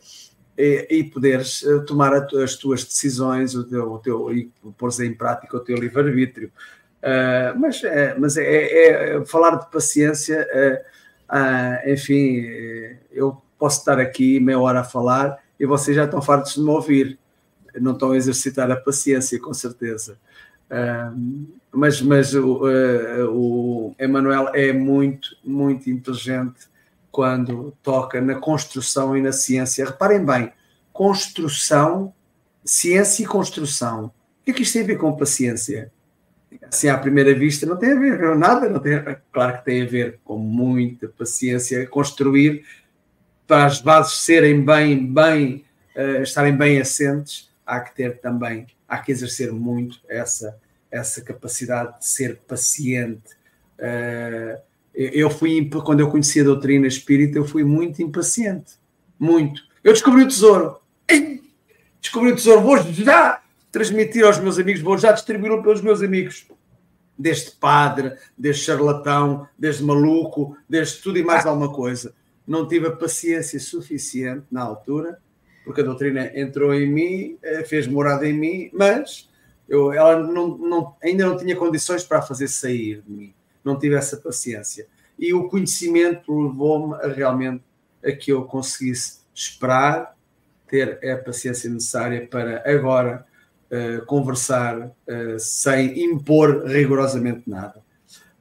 [0.57, 5.13] e, e poderes uh, tomar as tuas decisões o teu, o teu, e pôr em
[5.13, 6.51] prática o teu livre-arbítrio.
[6.97, 10.47] Uh, mas é, mas é, é, é, falar de paciência
[11.29, 12.41] ah, enfim,
[13.11, 16.69] eu posso estar aqui meia hora a falar e vocês já estão fartos de me
[16.69, 17.19] ouvir.
[17.79, 20.17] Não estão a exercitar a paciência, com certeza.
[20.69, 21.13] Ah,
[21.71, 26.67] mas mas o, uh, o Emanuel é muito, muito inteligente
[27.11, 29.85] quando toca na construção e na ciência.
[29.85, 30.51] Reparem bem,
[30.91, 32.13] construção,
[32.63, 34.05] ciência e construção.
[34.05, 34.11] O
[34.45, 35.91] que é que isto tem a ver com paciência?
[36.61, 38.93] assim à primeira vista não tem a ver com nada, não tem,
[39.31, 42.65] claro que tem a ver com muita paciência construir
[43.45, 48.97] para as bases serem bem, bem, uh, estarem bem assentes, há que ter também, há
[48.97, 50.57] que exercer muito essa,
[50.89, 53.35] essa capacidade de ser paciente.
[53.77, 54.57] Uh,
[54.93, 58.73] eu fui, quando eu conheci a doutrina espírita, eu fui muito impaciente,
[59.19, 59.61] muito.
[59.83, 60.79] Eu descobri o tesouro,
[62.01, 63.41] descobri o tesouro, vou já
[63.71, 66.47] transmitir aos meus amigos, vou já distribuí-lo pelos meus amigos.
[67.19, 71.49] Deste padre, deste charlatão, deste maluco, deste tudo e mais ah.
[71.49, 72.13] alguma coisa.
[72.47, 75.19] Não tive a paciência suficiente na altura,
[75.67, 79.29] porque a doutrina entrou em mim, eh, fez morada em mim, mas
[79.67, 83.33] eu, ela não, não, ainda não tinha condições para a fazer sair de mim.
[83.65, 84.87] Não tive essa paciência.
[85.19, 87.65] E o conhecimento levou-me a realmente
[88.01, 90.15] a que eu conseguisse esperar,
[90.69, 93.25] ter a paciência necessária para agora
[93.69, 97.79] uh, conversar uh, sem impor rigorosamente nada.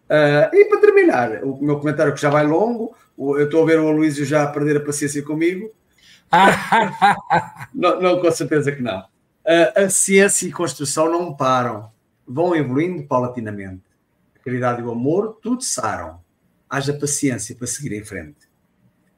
[0.09, 3.81] Uh, e para terminar, o meu comentário que já vai longo, eu estou a ver
[3.81, 5.73] o Aloísio já a perder a paciência comigo.
[7.75, 9.05] não, não, com certeza que não.
[9.47, 11.91] A, a ciência e construção não param,
[12.27, 13.85] vão evoluindo paulatinamente.
[14.35, 16.21] A caridade e o amor tudo saram.
[16.69, 18.49] Haja paciência para seguir em frente.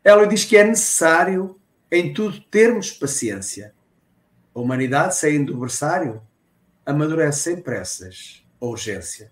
[0.05, 1.59] Ela diz que é necessário
[1.91, 3.75] em tudo termos paciência.
[4.55, 6.21] A humanidade, saindo do berçário,
[6.85, 9.31] amadurece sem pressas ou urgência.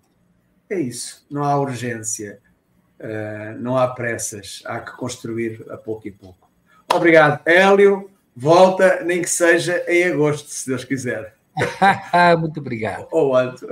[0.68, 2.40] É isso, não há urgência,
[3.00, 6.45] uh, não há pressas, há que construir a pouco e pouco.
[6.96, 8.10] Obrigado, Hélio.
[8.34, 11.34] Volta, nem que seja em agosto, se Deus quiser.
[12.38, 13.06] muito obrigado.
[13.10, 13.62] Ou antes.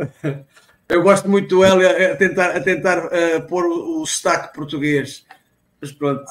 [0.88, 5.26] Eu gosto muito do Hélio a tentar, a tentar uh, pôr o, o sotaque português.
[5.80, 6.24] Mas pronto.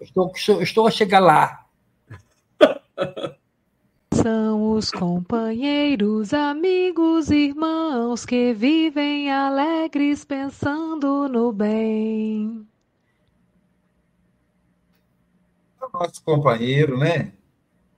[0.00, 0.32] Estou,
[0.62, 1.64] estou a chegar lá.
[4.12, 12.66] São os companheiros, amigos, irmãos que vivem alegres pensando no bem.
[15.75, 17.32] O nosso companheiro, né?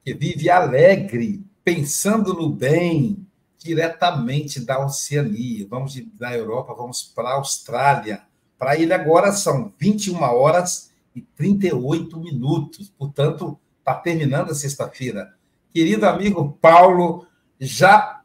[0.04, 3.26] Que vive alegre, pensando no bem,
[3.58, 5.66] diretamente da Oceania.
[5.68, 8.22] Vamos da Europa, vamos para a Austrália.
[8.58, 12.88] Para ele agora são 21 horas e 38 minutos.
[12.96, 15.38] Portanto, está terminando a sexta-feira
[15.72, 17.26] querido amigo Paulo,
[17.60, 18.20] já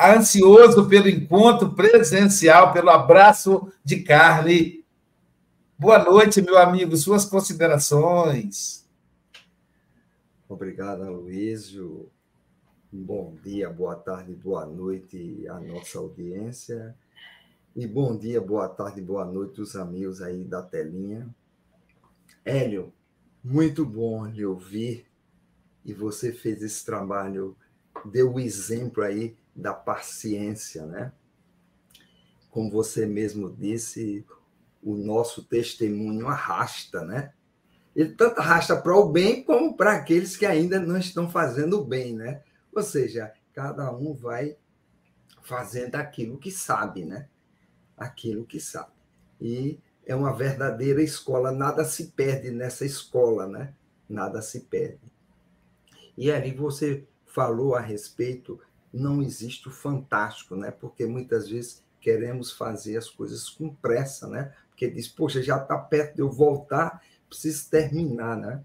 [0.00, 4.84] ansioso pelo encontro presencial, pelo abraço de Carly.
[5.78, 8.84] Boa noite, meu amigo, suas considerações.
[10.48, 12.10] Obrigado, Aloysio.
[12.90, 16.96] Bom dia, boa tarde, boa noite à nossa audiência.
[17.76, 21.28] E bom dia, boa tarde, boa noite os amigos aí da telinha.
[22.42, 22.94] Hélio,
[23.44, 25.06] muito bom lhe ouvir
[25.84, 27.54] e você fez esse trabalho,
[28.06, 31.12] deu o exemplo aí da paciência, né?
[32.50, 34.24] Como você mesmo disse,
[34.82, 37.34] o nosso testemunho arrasta, né?
[37.94, 41.84] Ele tanto arrasta para o bem como para aqueles que ainda não estão fazendo o
[41.84, 42.42] bem, né?
[42.72, 44.56] Ou seja, cada um vai
[45.42, 47.28] fazendo aquilo que sabe, né?
[47.96, 48.92] Aquilo que sabe.
[49.40, 53.74] E é uma verdadeira escola, nada se perde nessa escola, né?
[54.08, 55.12] Nada se perde.
[56.16, 58.60] E ali você falou a respeito,
[58.92, 60.70] não existe o fantástico, né?
[60.70, 64.52] Porque muitas vezes queremos fazer as coisas com pressa, né?
[64.70, 68.62] Porque diz, poxa, já está perto de eu voltar, preciso terminar, né?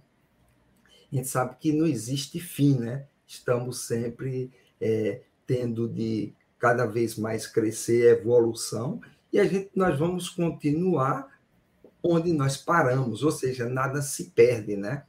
[1.11, 3.05] A gente sabe que não existe fim, né?
[3.27, 9.01] Estamos sempre é, tendo de cada vez mais crescer, evolução,
[9.31, 11.27] e a gente nós vamos continuar
[12.01, 15.03] onde nós paramos, ou seja, nada se perde, né?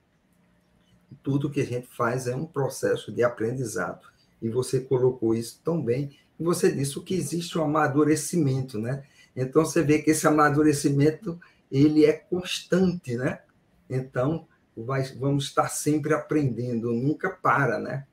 [1.25, 4.07] tudo que a gente faz é um processo de aprendizado.
[4.41, 6.11] E você colocou isso tão bem.
[6.39, 9.05] E você disse que existe um amadurecimento, né?
[9.35, 11.41] Então você vê que esse amadurecimento
[11.71, 13.41] ele é constante, né?
[13.89, 18.07] Então vai, vamos estar sempre aprendendo, nunca para, né?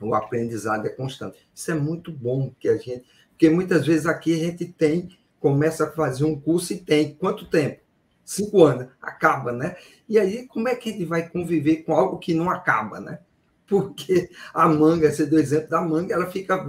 [0.00, 1.38] O aprendizado é constante.
[1.54, 5.84] Isso é muito bom que a gente, porque muitas vezes aqui a gente tem começa
[5.84, 7.84] a fazer um curso e tem quanto tempo?
[8.24, 9.76] cinco anos, acaba, né?
[10.08, 13.18] E aí, como é que a gente vai conviver com algo que não acaba, né?
[13.66, 16.66] Porque a manga, você deu exemplo da manga, ela fica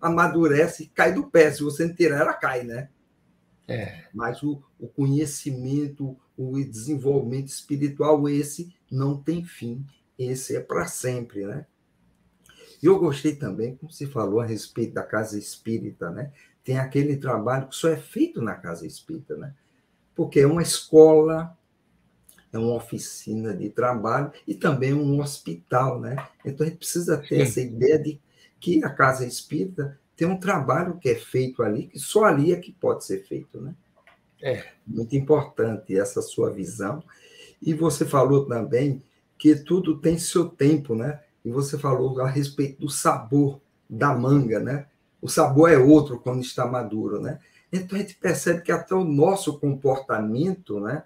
[0.00, 1.52] amadurece, cai do pé.
[1.52, 2.88] Se você não tirar, ela cai, né?
[3.68, 4.06] É.
[4.14, 9.84] Mas o, o conhecimento, o desenvolvimento espiritual, esse não tem fim.
[10.18, 11.66] Esse é para sempre, né?
[12.82, 16.32] E eu gostei também, como se falou a respeito da casa espírita, né?
[16.64, 19.54] Tem aquele trabalho que só é feito na casa espírita, né?
[20.18, 21.56] porque é uma escola,
[22.52, 26.16] é uma oficina de trabalho e também um hospital, né?
[26.44, 27.42] Então a gente precisa ter Sim.
[27.42, 28.20] essa ideia de
[28.58, 32.56] que a casa espírita tem um trabalho que é feito ali, que só ali é
[32.56, 33.72] que pode ser feito, né?
[34.42, 34.64] É.
[34.84, 37.04] Muito importante essa sua visão.
[37.62, 39.00] E você falou também
[39.38, 41.20] que tudo tem seu tempo, né?
[41.44, 44.86] E você falou a respeito do sabor da manga, né?
[45.22, 47.38] O sabor é outro quando está maduro, né?
[47.72, 51.04] Então a gente percebe que até o nosso comportamento, né,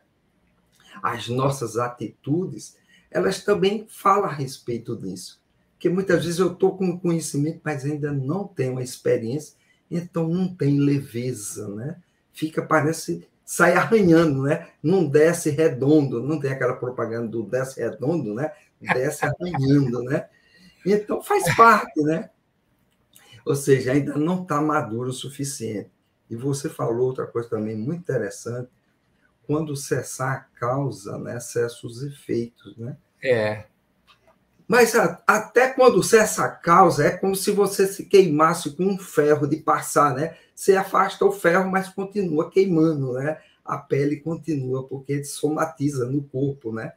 [1.03, 2.79] as nossas atitudes,
[3.11, 5.42] elas também falam a respeito disso.
[5.83, 9.57] Porque muitas vezes eu estou com conhecimento, mas ainda não tenho a experiência,
[9.91, 11.97] então não tem leveza, né?
[12.33, 14.69] Fica, parece, sai arranhando, né?
[14.81, 18.53] Não desce redondo, não tem aquela propaganda do desce redondo, né?
[18.81, 20.29] Desce arranhando, né?
[20.87, 22.31] Então faz parte, né?
[23.45, 25.91] Ou seja, ainda não está maduro o suficiente.
[26.31, 28.71] E você falou outra coisa também muito interessante,
[29.43, 32.97] quando cessar a causa, né, cessa os efeitos, né?
[33.21, 33.65] É.
[34.73, 38.99] Mas a, até quando cessa a causa, é como se você se queimasse com um
[38.99, 40.35] ferro de passar, né?
[40.55, 43.39] Você afasta o ferro, mas continua queimando, né?
[43.63, 46.95] A pele continua, porque somatiza no corpo, né?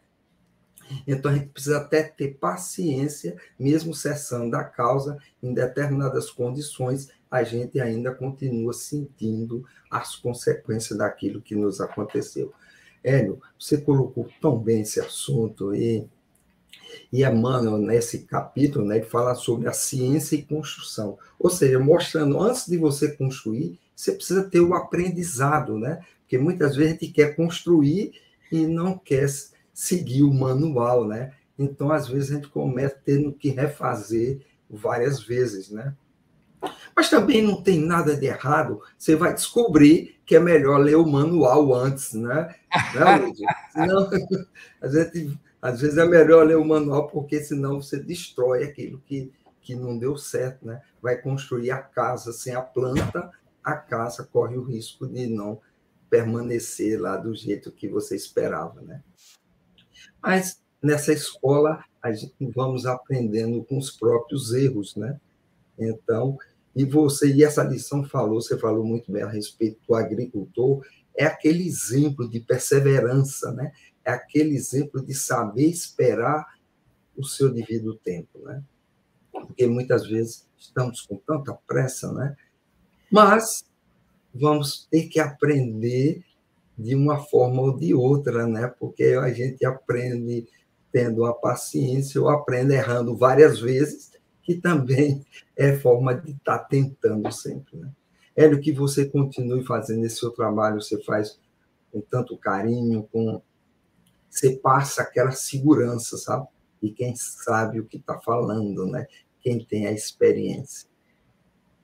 [1.05, 7.43] Então a gente precisa até ter paciência, mesmo cessando a causa, em determinadas condições, a
[7.43, 12.53] gente ainda continua sentindo as consequências daquilo que nos aconteceu.
[13.03, 16.07] Hélio, você colocou tão bem esse assunto e
[17.12, 21.18] e Emmanuel, nesse capítulo, né, ele fala sobre a ciência e construção.
[21.39, 26.01] Ou seja, mostrando, antes de você construir, você precisa ter o aprendizado, né?
[26.22, 28.14] Porque muitas vezes a gente quer construir
[28.51, 29.28] e não quer
[29.74, 31.32] seguir o manual, né?
[31.58, 35.95] Então, às vezes, a gente começa tendo que refazer várias vezes, né?
[36.95, 41.06] Mas também não tem nada de errado, você vai descobrir que é melhor ler o
[41.06, 42.56] manual antes, né?
[43.76, 44.10] Não,
[44.82, 49.32] a gente às vezes é melhor ler o manual, porque senão você destrói aquilo que,
[49.61, 50.80] que não deu certo, né?
[51.01, 53.32] Vai construir a casa sem a planta,
[53.63, 55.59] a casa corre o risco de não
[56.07, 59.01] permanecer lá do jeito que você esperava, né?
[60.22, 65.20] Mas nessa escola a gente vamos aprendendo com os próprios erros, né?
[65.80, 66.38] Então,
[66.76, 70.86] e você e essa lição falou, você falou muito bem a respeito do agricultor,
[71.18, 73.72] é aquele exemplo de perseverança, né?
[74.06, 76.45] É aquele exemplo de saber esperar
[77.18, 78.64] o seu devido tempo, né?
[79.32, 82.36] Porque muitas vezes estamos com tanta pressa, né?
[83.12, 83.66] Mas
[84.34, 86.24] vamos ter que aprender
[86.78, 88.68] de uma forma ou de outra, né?
[88.80, 90.47] Porque a gente aprende
[90.91, 94.12] tendo a paciência ou aprende errando várias vezes,
[94.43, 95.26] que também
[95.58, 97.91] é forma de estar tá tentando sempre, né?
[98.36, 101.39] Hélio, que você continue fazendo esse seu trabalho, você faz
[101.91, 103.41] com tanto carinho, com
[104.36, 106.45] você passa aquela segurança, sabe?
[106.81, 109.07] E quem sabe o que está falando, né?
[109.39, 110.89] Quem tem a experiência.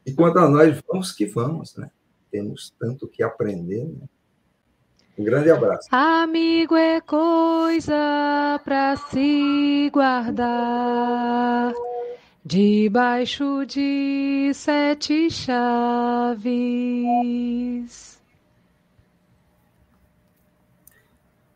[0.05, 1.89] E quanto a nós, vamos que vamos, né?
[2.29, 4.05] Temos tanto que aprender, né?
[5.17, 5.87] Um grande abraço.
[5.91, 11.73] Amigo é coisa para se guardar
[12.43, 16.51] debaixo de sete chaves.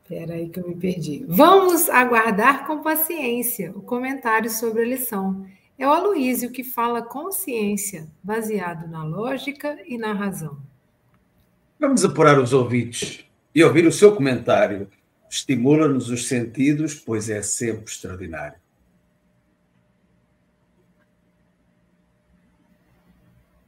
[0.06, 1.26] Espera aí que eu me perdi.
[1.28, 5.48] Vamos aguardar com paciência o comentário sobre a lição.
[5.80, 10.60] É o Aloísio que fala consciência, baseado na lógica e na razão.
[11.80, 14.88] Vamos apurar os ouvidos e ouvir o seu comentário.
[15.28, 18.60] Estimula-nos os sentidos, pois é sempre extraordinário.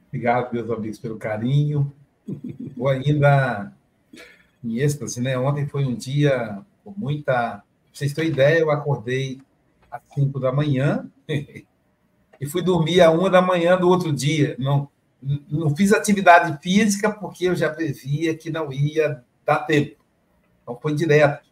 [0.06, 1.92] Obrigado, meus amigos, pelo carinho.
[2.76, 3.72] Vou ainda
[4.68, 5.38] em êxtase, né?
[5.38, 7.32] Ontem foi um dia com muita.
[7.32, 7.62] Pra
[7.92, 9.40] vocês terem ideia, eu acordei
[9.90, 14.54] às 5 da manhã e fui dormir às 1 da manhã do outro dia.
[14.58, 14.88] Não,
[15.50, 19.96] não fiz atividade física porque eu já previa que não ia dar tempo.
[20.62, 21.48] Então foi direto.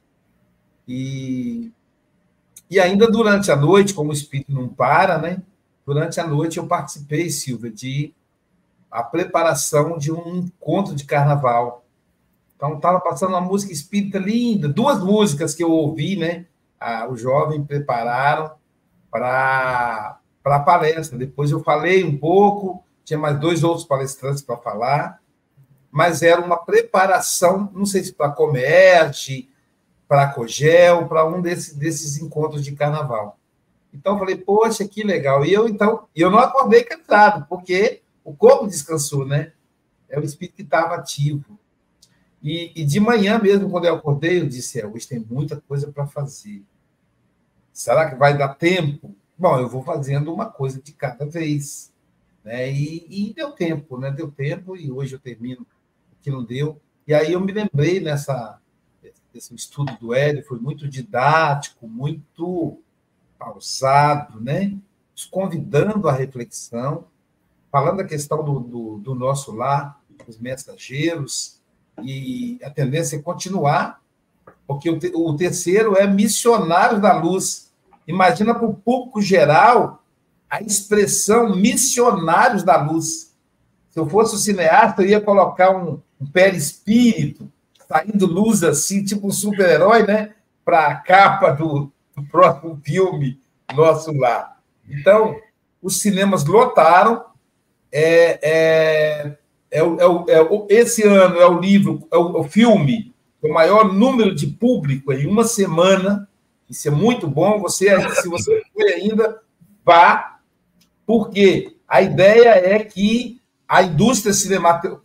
[0.86, 1.72] E,
[2.70, 5.42] e ainda durante a noite, como o espírito não para, né?
[5.84, 8.12] Durante a noite eu participei, Silvia, de
[8.90, 11.85] a preparação de um encontro de carnaval
[12.56, 16.46] então, estava passando uma música espírita linda, duas músicas que eu ouvi, né?
[16.80, 18.52] Ah, o jovem prepararam
[19.10, 21.18] para a palestra.
[21.18, 25.20] Depois eu falei um pouco, tinha mais dois outros palestrantes para falar,
[25.90, 29.50] mas era uma preparação, não sei se para Comerte,
[30.08, 33.38] para Cogel, para um desses, desses encontros de carnaval.
[33.92, 35.44] Então eu falei, poxa, que legal.
[35.44, 39.52] E eu então, eu não acordei cansado, porque o corpo descansou, né?
[40.08, 41.58] É o espírito que estava ativo.
[42.42, 45.90] E, e, de manhã mesmo, quando eu acordei, eu disse: é, hoje tem muita coisa
[45.90, 46.62] para fazer.
[47.72, 49.14] Será que vai dar tempo?
[49.38, 51.92] Bom, eu vou fazendo uma coisa de cada vez.
[52.44, 52.70] Né?
[52.72, 54.10] E, e deu tempo, né?
[54.10, 56.80] Deu tempo, e hoje eu termino o que não deu.
[57.06, 58.60] E aí eu me lembrei nessa
[59.36, 62.80] esse estudo do Hélio, foi muito didático, muito
[63.38, 64.78] pausado, né?
[65.30, 67.06] convidando à reflexão,
[67.70, 71.55] falando da questão do, do, do nosso lar, os mensageiros,
[72.02, 74.00] e a tendência é continuar,
[74.66, 77.72] porque o, te, o terceiro é missionários da luz.
[78.06, 80.02] Imagina para o público geral
[80.48, 83.34] a expressão missionários da luz.
[83.90, 87.50] Se eu fosse o cineasta, eu ia colocar um, um perispírito
[87.88, 90.34] saindo luz assim, tipo um super-herói, né?
[90.64, 93.40] Para a capa do, do próximo filme
[93.74, 94.56] nosso lá.
[94.88, 95.36] Então,
[95.82, 97.24] os cinemas lotaram.
[97.92, 99.38] É, é,
[99.76, 102.44] é o, é o, é o, esse ano é o livro, é o, é o
[102.44, 106.26] filme com o maior número de público em uma semana.
[106.68, 107.60] Isso é muito bom.
[107.60, 109.38] Você, se você não foi ainda,
[109.84, 110.40] vá,
[111.06, 114.32] porque a ideia é que a indústria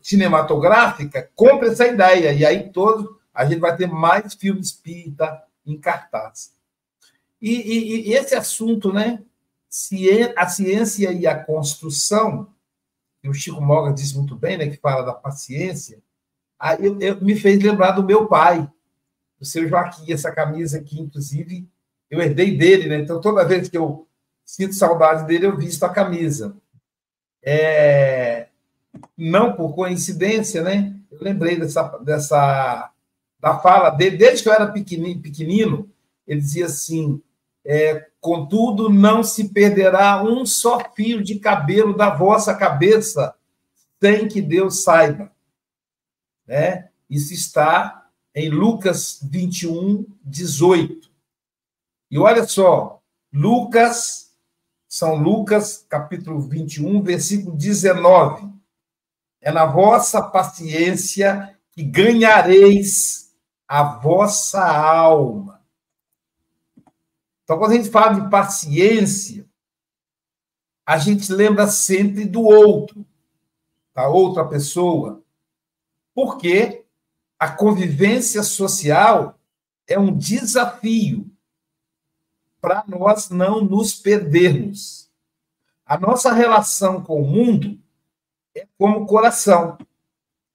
[0.01, 5.78] cinematográfica compre essa ideia, e aí todos a gente vai ter mais filmes espírita em
[5.78, 6.53] cartaz.
[7.41, 9.22] E, e, e esse assunto, né?
[10.38, 12.47] A ciência e a construção,
[13.24, 14.67] e o Chico Moga diz muito bem, né?
[14.67, 15.99] Que fala da paciência,
[16.59, 18.69] aí eu, eu, me fez lembrar do meu pai,
[19.39, 21.67] do seu Joaquim, essa camisa aqui, inclusive,
[22.09, 22.97] eu herdei dele, né?
[22.97, 24.07] Então, toda vez que eu
[24.45, 26.55] sinto saudade dele, eu visto a camisa.
[27.41, 28.47] É...
[29.17, 30.93] Não por coincidência, né?
[31.09, 32.91] Eu lembrei dessa, dessa
[33.39, 35.89] da fala dele, desde que eu era pequenino, pequenino
[36.28, 37.22] ele dizia assim:
[37.66, 43.36] é, contudo, não se perderá um só fio de cabelo da vossa cabeça,
[44.01, 45.32] sem que Deus saiba.
[46.47, 46.89] Né?
[47.09, 51.09] Isso está em Lucas 21, 18.
[52.09, 53.01] E olha só,
[53.34, 54.36] Lucas,
[54.88, 58.49] São Lucas, capítulo 21, versículo 19.
[59.39, 63.34] É na vossa paciência que ganhareis
[63.68, 65.61] a vossa alma.
[67.52, 69.45] Então, quando a gente fala de paciência,
[70.86, 73.06] a gente lembra sempre do outro,
[73.93, 75.22] da outra pessoa,
[76.16, 76.86] porque
[77.38, 79.38] a convivência social
[79.86, 81.30] é um desafio
[82.62, 85.12] para nós não nos perdermos.
[85.86, 87.78] A nossa relação com o mundo
[88.56, 89.78] é como o coração.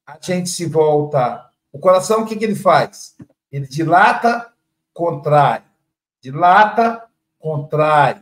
[0.06, 1.50] A gente se volta.
[1.70, 3.14] O coração, o que, que ele faz?
[3.52, 4.50] Ele dilata,
[4.94, 5.65] contrai.
[6.26, 7.04] Dilata,
[7.38, 8.20] contrai.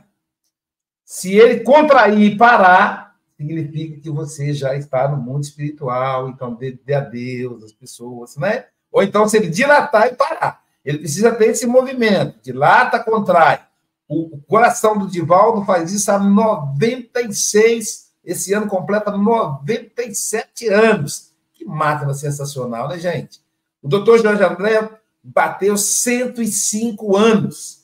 [1.06, 6.78] Se ele contrair e parar, significa que você já está no mundo espiritual, então dê,
[6.84, 8.66] dê a Deus, as pessoas, né?
[8.92, 13.62] Ou então, se ele dilatar e parar, ele precisa ter esse movimento, dilata, contrai.
[14.06, 21.32] O, coração do Divaldo faz isso há 96, esse ano completa 97 anos.
[21.54, 23.42] Que máquina sensacional, né, gente?
[23.82, 24.90] O doutor Jorge André
[25.22, 27.83] bateu 105 anos.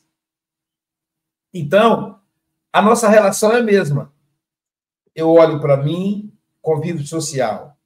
[1.53, 2.20] Então,
[2.72, 4.12] a nossa relação é a mesma.
[5.14, 6.32] Eu olho para mim,
[6.62, 7.76] convívio social.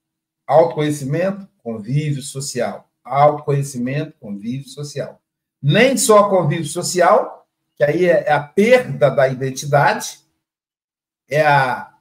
[0.46, 2.90] Autoconhecimento, convívio social.
[3.02, 5.20] Autoconhecimento, convívio social.
[5.62, 7.46] Nem só convívio social,
[7.76, 10.18] que aí é, é a perda da identidade,
[11.28, 11.94] é a,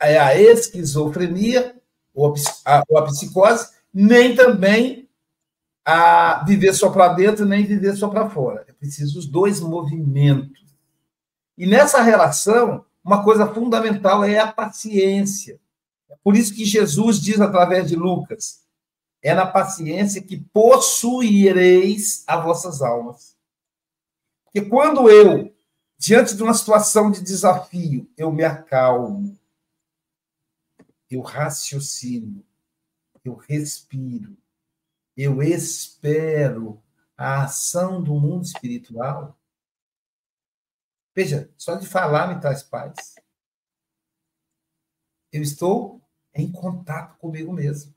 [0.00, 1.76] é a esquizofrenia,
[2.12, 2.34] ou
[2.64, 5.08] a, ou a psicose, nem também
[5.84, 8.64] a viver só para dentro, nem viver só para fora.
[8.66, 10.65] É preciso os dois movimentos.
[11.56, 15.60] E nessa relação, uma coisa fundamental é a paciência.
[16.08, 18.64] É por isso que Jesus diz através de Lucas:
[19.22, 23.36] é na paciência que possuireis as vossas almas.
[24.44, 25.54] Porque quando eu,
[25.98, 29.38] diante de uma situação de desafio, eu me acalmo,
[31.10, 32.44] eu raciocino,
[33.24, 34.36] eu respiro,
[35.16, 36.82] eu espero
[37.16, 39.35] a ação do mundo espiritual.
[41.16, 43.14] Veja, só de falar me traz paz.
[45.32, 46.02] Eu estou
[46.34, 47.94] em contato comigo mesmo.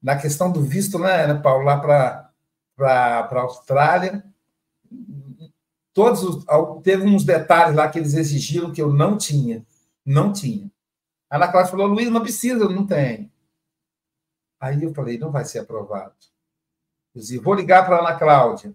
[0.00, 4.24] Na questão do visto, né, Paulo, lá para a Austrália,
[5.92, 6.44] todos os,
[6.84, 9.66] teve uns detalhes lá que eles exigiram que eu não tinha,
[10.06, 10.70] não tinha.
[11.28, 13.32] A Ana Cláudia falou, Luiz, não precisa, não tem.
[14.60, 16.14] Aí eu falei, não vai ser aprovado.
[17.12, 18.72] Eu dizia, vou ligar para a Ana Cláudia.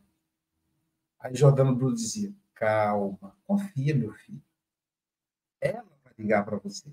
[1.17, 4.43] Aí Jordano Bruno dizia, calma, confia, meu filho.
[5.61, 6.91] Ela vai ligar para você.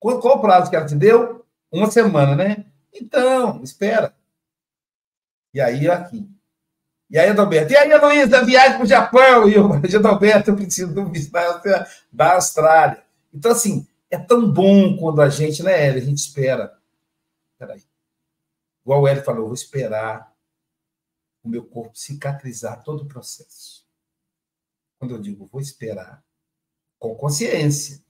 [0.00, 1.46] Qual, qual o prazo que ela te deu?
[1.70, 2.64] Uma semana, né?
[2.92, 4.16] Então, espera.
[5.52, 6.26] E aí, aqui.
[7.10, 7.72] E aí, Adalberto?
[7.72, 9.48] E aí, Luísa, viagem para o Japão?
[9.48, 11.30] E eu, Adalberto, eu preciso do visto
[12.10, 13.04] da Austrália.
[13.32, 16.02] Então, assim, é tão bom quando a gente, né, Hélio?
[16.02, 16.78] A gente espera.
[17.58, 17.82] Peraí.
[18.82, 20.34] Igual o Hélio falou, eu vou esperar
[21.42, 23.87] o meu corpo cicatrizar todo o processo.
[24.98, 26.24] Quando eu digo vou esperar,
[26.98, 28.02] com consciência,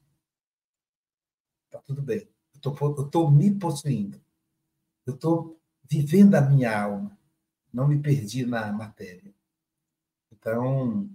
[1.70, 2.28] tá tudo bem.
[2.64, 2.72] Eu
[3.05, 4.20] estou me possuindo.
[5.07, 7.18] Eu estou vivendo a minha alma
[7.72, 9.32] não me perdi na matéria.
[10.32, 11.09] Então,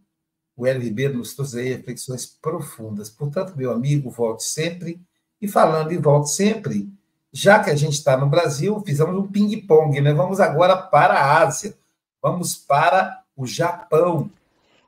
[0.56, 3.10] o Hélio Ribeiro nos trouxe aí reflexões profundas.
[3.10, 5.02] Portanto, meu amigo, volte sempre.
[5.42, 6.90] E falando em volte sempre,
[7.32, 10.14] já que a gente está no Brasil, fizemos um ping-pong, né?
[10.14, 11.78] Vamos agora para a Ásia.
[12.22, 14.32] Vamos para o Japão.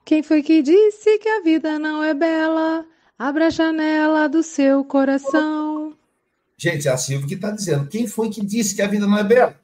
[0.05, 2.85] Quem foi que disse que a vida não é bela?
[3.17, 5.97] Abra a janela do seu coração.
[6.55, 7.87] Gente, é a Silvia que está dizendo.
[7.89, 9.59] Quem foi que disse que a vida não é bela?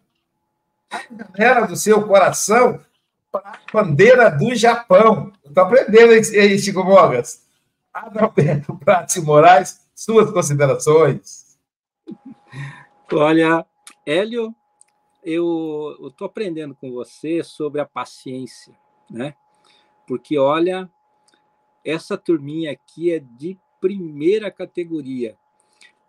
[1.38, 2.84] janela do seu coração
[3.32, 5.32] para a bandeira do Japão.
[5.46, 7.46] Estou aprendendo aí, Chico Mogas.
[7.94, 11.58] Adalberto Prati Moraes, suas considerações.
[13.14, 13.64] Olha,
[14.06, 14.56] Hélio,
[15.24, 18.74] eu estou aprendendo com você sobre a paciência,
[19.10, 19.36] né?
[20.12, 20.92] Porque olha,
[21.86, 25.38] essa turminha aqui é de primeira categoria.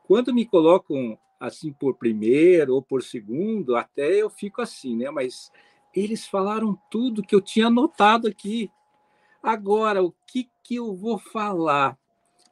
[0.03, 5.09] Quando me colocam assim por primeiro ou por segundo, até eu fico assim, né?
[5.13, 5.53] Mas
[5.95, 8.73] eles falaram tudo que eu tinha anotado aqui.
[9.41, 11.97] Agora, o que, que eu vou falar?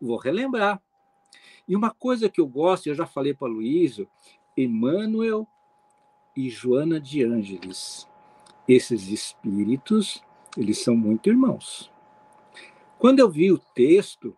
[0.00, 0.80] Vou relembrar.
[1.66, 4.08] E uma coisa que eu gosto, eu já falei para Luísio,
[4.56, 5.48] Emmanuel
[6.36, 8.08] e Joana de Ângeles.
[8.68, 10.22] Esses espíritos,
[10.56, 11.90] eles são muito irmãos.
[12.98, 14.36] Quando eu vi o texto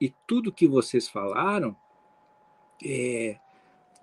[0.00, 1.76] e tudo que vocês falaram,
[2.82, 3.38] é,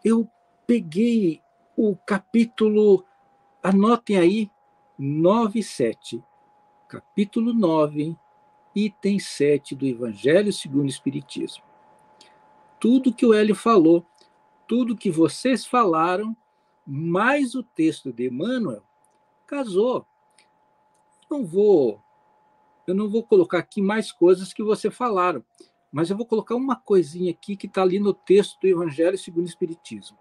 [0.04, 0.30] eu
[0.66, 1.42] peguei
[1.76, 3.04] o capítulo,
[3.64, 4.52] anotem aí,
[4.98, 6.24] 9 e 7.
[6.88, 8.16] Capítulo 9,
[8.76, 11.64] item 7 do Evangelho segundo o Espiritismo.
[12.80, 14.06] Tudo que o Hélio falou,
[14.68, 16.36] tudo que vocês falaram,
[16.86, 18.84] mais o texto de Emmanuel,
[19.48, 20.06] casou.
[21.30, 22.02] Não vou,
[22.88, 25.44] eu não vou colocar aqui mais coisas que você falaram,
[25.92, 29.46] mas eu vou colocar uma coisinha aqui que está ali no texto do Evangelho segundo
[29.46, 30.18] o Espiritismo.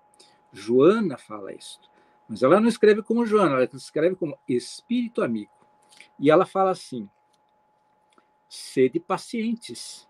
[0.52, 1.80] Joana fala isso,
[2.28, 5.52] mas ela não escreve como Joana, ela escreve como Espírito Amigo.
[6.18, 7.08] E ela fala assim:
[8.48, 10.08] sede pacientes.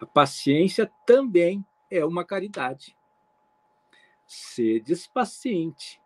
[0.00, 2.96] A paciência também é uma caridade.
[4.26, 6.00] Sedes paciente.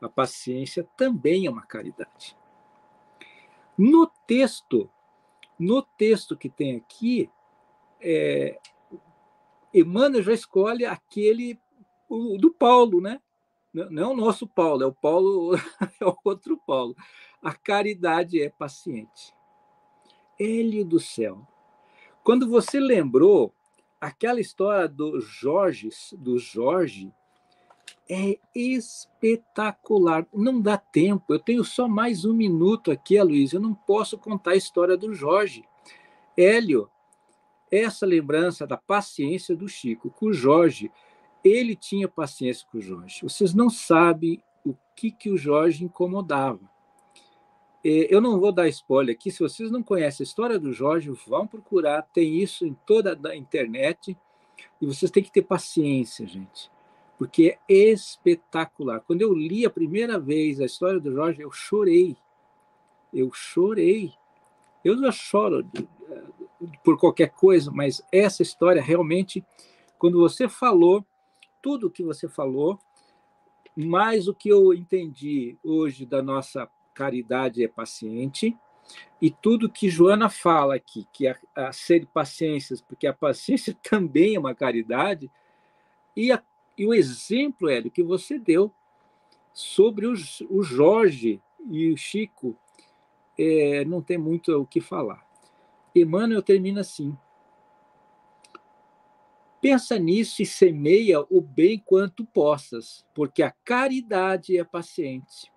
[0.00, 2.36] A paciência também é uma caridade.
[3.76, 4.90] No texto,
[5.58, 7.30] no texto que tem aqui,
[8.00, 8.58] é,
[9.72, 11.58] Emmanuel já escolhe aquele
[12.08, 13.20] o, do Paulo, né?
[13.72, 15.56] Não é o nosso Paulo, é o Paulo,
[16.00, 16.94] é o outro Paulo.
[17.42, 19.34] A caridade é paciente.
[20.38, 21.46] Ele do céu.
[22.22, 23.52] Quando você lembrou
[24.00, 27.12] aquela história do Jorge, do Jorge,
[28.08, 30.26] é espetacular.
[30.32, 31.32] Não dá tempo.
[31.32, 33.52] Eu tenho só mais um minuto aqui, Luiz.
[33.52, 35.64] Eu não posso contar a história do Jorge.
[36.36, 36.90] Hélio,
[37.70, 40.90] essa lembrança da paciência do Chico com o Jorge,
[41.42, 43.20] ele tinha paciência com o Jorge.
[43.22, 46.60] Vocês não sabem o que, que o Jorge incomodava.
[47.84, 49.30] É, eu não vou dar spoiler aqui.
[49.30, 52.02] Se vocês não conhecem a história do Jorge, vão procurar.
[52.12, 54.16] Tem isso em toda a internet.
[54.80, 56.73] E vocês têm que ter paciência, gente.
[57.18, 59.00] Porque é espetacular.
[59.00, 62.16] Quando eu li a primeira vez a história do Jorge, eu chorei.
[63.12, 64.12] Eu chorei.
[64.84, 65.64] Eu já choro
[66.82, 69.44] por qualquer coisa, mas essa história realmente,
[69.98, 71.04] quando você falou,
[71.62, 72.78] tudo o que você falou,
[73.76, 78.56] mais o que eu entendi hoje da nossa caridade é paciente,
[79.20, 84.34] e tudo que Joana fala aqui, que a, a ser paciências, porque a paciência também
[84.34, 85.30] é uma caridade,
[86.16, 86.42] e, a,
[86.76, 88.72] e o exemplo, Hélio, que você deu
[89.52, 90.14] sobre o,
[90.50, 92.56] o Jorge e o Chico,
[93.38, 95.24] é, não tem muito o que falar.
[95.94, 97.16] Emmanuel termina assim:
[99.60, 105.52] Pensa nisso e semeia o bem quanto possas, porque a caridade é paciente.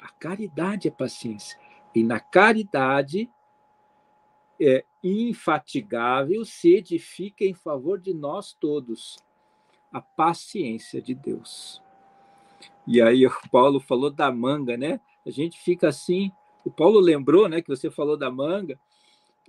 [0.00, 1.58] A caridade é paciência.
[1.94, 3.30] E na caridade
[4.60, 9.23] é infatigável se edifica em favor de nós todos
[9.94, 11.80] a paciência de Deus.
[12.84, 15.00] E aí o Paulo falou da manga, né?
[15.24, 16.32] A gente fica assim,
[16.64, 18.78] o Paulo lembrou, né, que você falou da manga,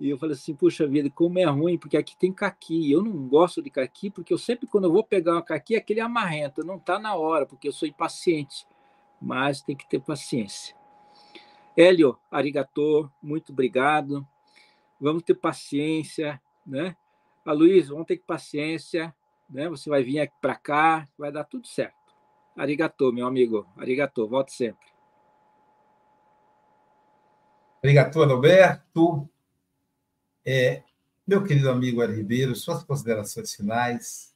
[0.00, 2.92] e eu falei assim, puxa vida, como é ruim, porque aqui tem caqui.
[2.92, 6.00] Eu não gosto de caqui, porque eu sempre, quando eu vou pegar uma caqui, aquele
[6.00, 8.66] amarrento, não está na hora, porque eu sou impaciente.
[9.20, 10.76] Mas tem que ter paciência.
[11.76, 14.26] Hélio, arigatô, muito obrigado.
[15.00, 16.94] Vamos ter paciência, né?
[17.44, 19.14] A Luiz, vamos ter paciência,
[19.48, 19.68] né?
[19.68, 21.94] Você vai vir aqui para cá, vai dar tudo certo.
[22.56, 23.66] Arigatô, meu amigo.
[23.76, 24.86] Arigatô, volte sempre.
[27.82, 29.28] Arigatô, Alberto.
[30.44, 30.82] É,
[31.26, 34.34] meu querido amigo Ari Ribeiro, suas considerações finais.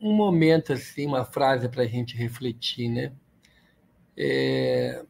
[0.00, 3.14] Um momento assim, uma frase para a gente refletir, né?
[4.16, 5.04] É,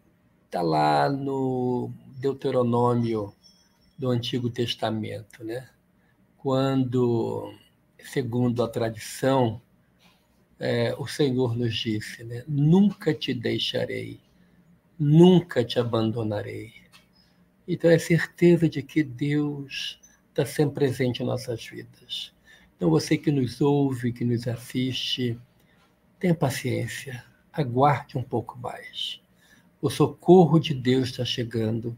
[0.51, 3.35] tá lá no Deuteronômio
[4.03, 5.69] do Antigo Testamento, né?
[6.37, 7.55] Quando,
[7.99, 9.63] segundo a tradição,
[10.59, 12.45] é, o Senhor nos disse, né?
[12.47, 14.21] Nunca te deixarei
[15.03, 16.73] nunca te abandonarei.
[17.67, 19.99] Então é certeza de que Deus
[20.29, 22.33] está sempre presente em nossas vidas.
[22.77, 25.39] Então você que nos ouve, que nos assiste,
[26.21, 29.21] tenha paciência, aguarde um pouco mais.
[29.81, 31.97] O socorro de Deus está chegando,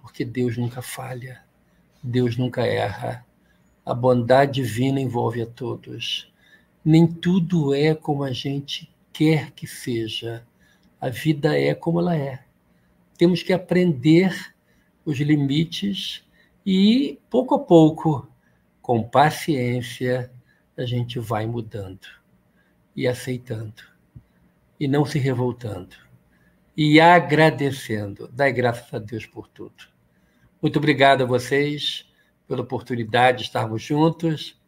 [0.00, 1.42] porque Deus nunca falha,
[2.02, 3.24] Deus nunca erra.
[3.84, 6.32] A bondade divina envolve a todos.
[6.84, 10.46] Nem tudo é como a gente quer que seja,
[11.00, 12.44] A vida é como ela é.
[13.16, 14.52] Temos que aprender
[15.02, 16.22] os limites
[16.64, 18.28] e, pouco a pouco,
[18.82, 20.30] com paciência,
[20.76, 22.06] a gente vai mudando
[22.94, 23.82] e aceitando
[24.78, 26.09] e não se revoltando
[26.82, 28.26] e agradecendo.
[28.28, 29.84] Dai graças a Deus por tudo.
[30.62, 32.10] Muito obrigado a vocês
[32.48, 34.58] pela oportunidade de estarmos juntos.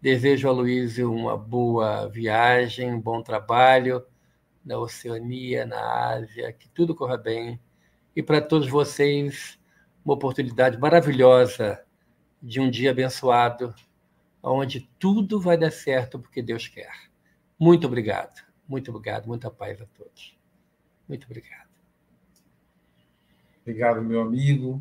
[0.00, 4.04] Desejo a Luísa uma boa viagem, um bom trabalho
[4.64, 7.60] na Oceania, na Ásia, que tudo corra bem.
[8.16, 9.56] E para todos vocês,
[10.04, 11.80] uma oportunidade maravilhosa
[12.42, 13.72] de um dia abençoado,
[14.42, 16.90] onde tudo vai dar certo porque Deus quer.
[17.56, 20.41] Muito obrigado, muito obrigado, muita paz a todos.
[21.12, 21.68] Muito obrigado.
[23.60, 24.80] Obrigado, meu amigo.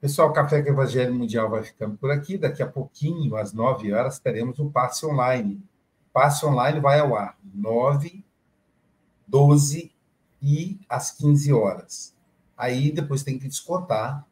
[0.00, 2.36] Pessoal, o Café com o Evangelho Mundial vai ficando por aqui.
[2.36, 5.62] Daqui a pouquinho, às 9 horas, teremos o passe online.
[6.12, 8.24] Passe online vai ao ar 9,
[9.24, 9.94] 12
[10.42, 12.12] e às 15 horas.
[12.56, 14.26] Aí depois tem que descontar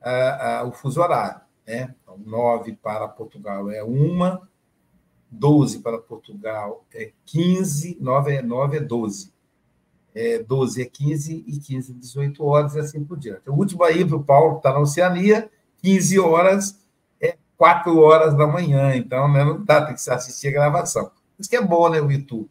[0.00, 1.42] uh, uh, o fuso horário.
[1.66, 1.94] Né?
[2.02, 4.48] Então, 9 para Portugal é uma,
[5.30, 9.32] 12 para Portugal é 15, 9 é, 9 é 12
[10.14, 13.48] é, 12 é 15 e 15 é 18 horas e assim por diante.
[13.48, 15.50] O último aí para o Paulo, está na Oceania,
[15.82, 16.78] 15 horas
[17.20, 21.10] é 4 horas da manhã, então né, não dá, tem que assistir a gravação.
[21.38, 22.48] Isso que é bom, né, o YouTube.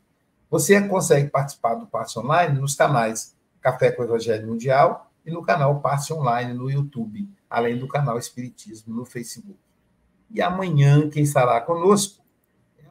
[0.50, 5.80] Você consegue participar do Passe Online nos canais Café com Evangelho Mundial e no canal
[5.80, 9.58] Passe Online no YouTube, além do canal Espiritismo no Facebook.
[10.30, 12.21] E amanhã, quem estará conosco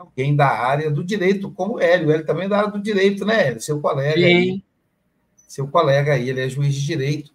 [0.00, 2.08] alguém da área do direito, como o Hélio.
[2.08, 3.60] O Hélio também é da área do direito, né, Hélio?
[3.60, 4.24] Seu colega Sim.
[4.24, 4.64] aí.
[5.36, 7.32] Seu colega aí, ele é juiz de direito.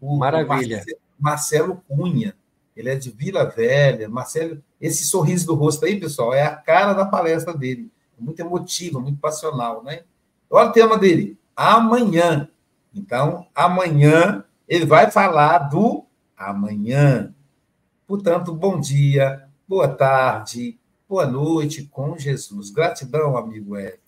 [0.00, 0.84] O, Maravilha.
[1.18, 2.34] Marcelo Cunha,
[2.76, 4.08] ele é de Vila Velha.
[4.08, 7.90] Marcelo, esse sorriso do rosto aí, pessoal, é a cara da palestra dele.
[8.18, 10.02] Muito emotiva, muito passional, né?
[10.48, 12.48] Olha o tema dele, amanhã.
[12.94, 16.04] Então, amanhã ele vai falar do
[16.36, 17.34] amanhã.
[18.06, 22.70] Portanto, bom dia, boa tarde, Boa noite com Jesus.
[22.70, 24.00] Gratidão, amigo Hélio.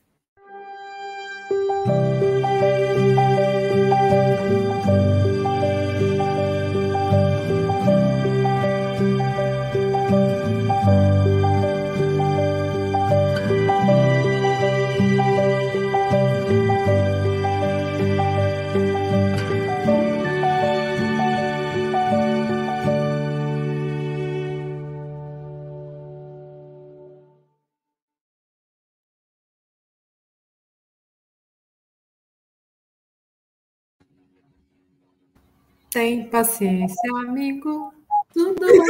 [35.97, 37.91] Tem paciência, amigo.
[38.35, 38.83] Tudo bem.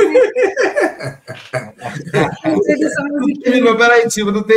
[3.78, 4.42] Peraí, tio, não tem